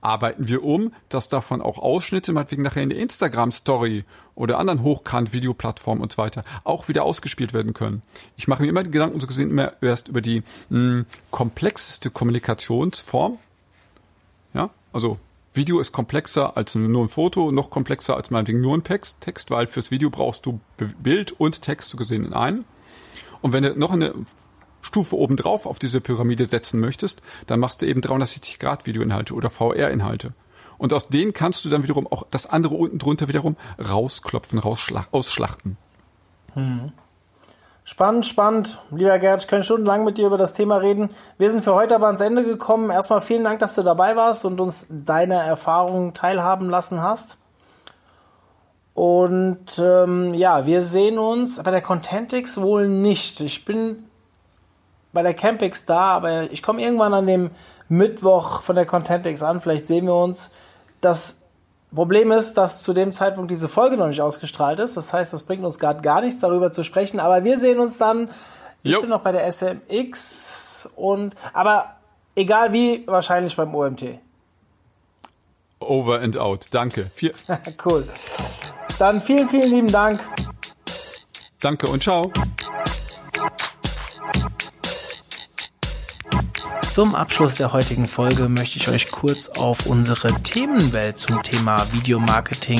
[0.00, 4.04] arbeiten wir um, dass davon auch Ausschnitte, meinetwegen nachher in der Instagram-Story
[4.34, 8.02] oder anderen Hochkant-Videoplattformen und so weiter auch wieder ausgespielt werden können.
[8.36, 12.10] Ich mache mir immer die Gedanken, so gesehen, immer erst über die mh, hm, komplexeste
[12.10, 13.38] Kommunikationsform.
[14.54, 15.18] Ja, also
[15.52, 19.66] Video ist komplexer als nur ein Foto, noch komplexer als meinetwegen nur ein Text, weil
[19.66, 20.60] fürs Video brauchst du
[21.02, 22.64] Bild und Text so gesehen in einem.
[23.40, 24.14] Und wenn du noch eine
[24.80, 29.50] Stufe obendrauf auf diese Pyramide setzen möchtest, dann machst du eben 360 Grad Videoinhalte oder
[29.50, 30.34] VR-Inhalte.
[30.78, 35.76] Und aus denen kannst du dann wiederum auch das andere unten drunter wiederum rausklopfen, ausschlachten.
[36.54, 36.92] Hm.
[37.90, 38.80] Spannend, spannend.
[38.92, 41.10] Lieber Gerd, ich könnte stundenlang mit dir über das Thema reden.
[41.38, 42.88] Wir sind für heute aber ans Ende gekommen.
[42.88, 47.38] Erstmal vielen Dank, dass du dabei warst und uns deine Erfahrungen teilhaben lassen hast.
[48.94, 53.40] Und ähm, ja, wir sehen uns bei der Contentix wohl nicht.
[53.40, 54.04] Ich bin
[55.12, 57.50] bei der Campix da, aber ich komme irgendwann an dem
[57.88, 60.52] Mittwoch von der Contentix an, vielleicht sehen wir uns.
[61.00, 61.39] Das
[61.94, 64.96] Problem ist, dass zu dem Zeitpunkt diese Folge noch nicht ausgestrahlt ist.
[64.96, 67.98] Das heißt, das bringt uns gerade gar nichts darüber zu sprechen, aber wir sehen uns
[67.98, 68.30] dann.
[68.82, 69.00] Ich jo.
[69.00, 71.96] bin noch bei der SMX und aber
[72.34, 74.18] egal wie, wahrscheinlich beim OMT.
[75.80, 76.66] Over and out.
[76.70, 77.04] Danke.
[77.04, 77.34] Viel
[77.84, 78.06] cool.
[78.98, 80.20] Dann vielen, vielen lieben Dank.
[81.60, 82.30] Danke und ciao.
[87.00, 92.78] Zum Abschluss der heutigen Folge möchte ich euch kurz auf unsere Themenwelt zum Thema Videomarketing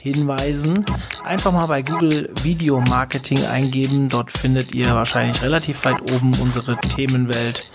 [0.00, 0.84] hinweisen.
[1.22, 4.08] Einfach mal bei Google Videomarketing eingeben.
[4.08, 7.70] Dort findet ihr wahrscheinlich relativ weit oben unsere Themenwelt.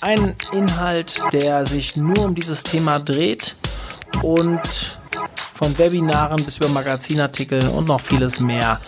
[0.00, 3.54] Ein Inhalt, der sich nur um dieses Thema dreht
[4.22, 4.98] und
[5.54, 8.80] von Webinaren bis über Magazinartikel und noch vieles mehr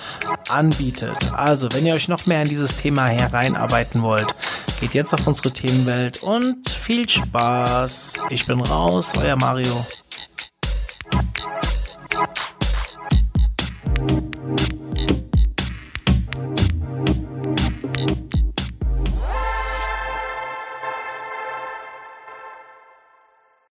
[0.48, 1.32] anbietet.
[1.36, 4.34] Also, wenn ihr euch noch mehr in dieses Thema hereinarbeiten wollt,
[4.80, 8.22] geht jetzt auf unsere Themenwelt und viel Spaß.
[8.30, 9.74] Ich bin raus, euer Mario.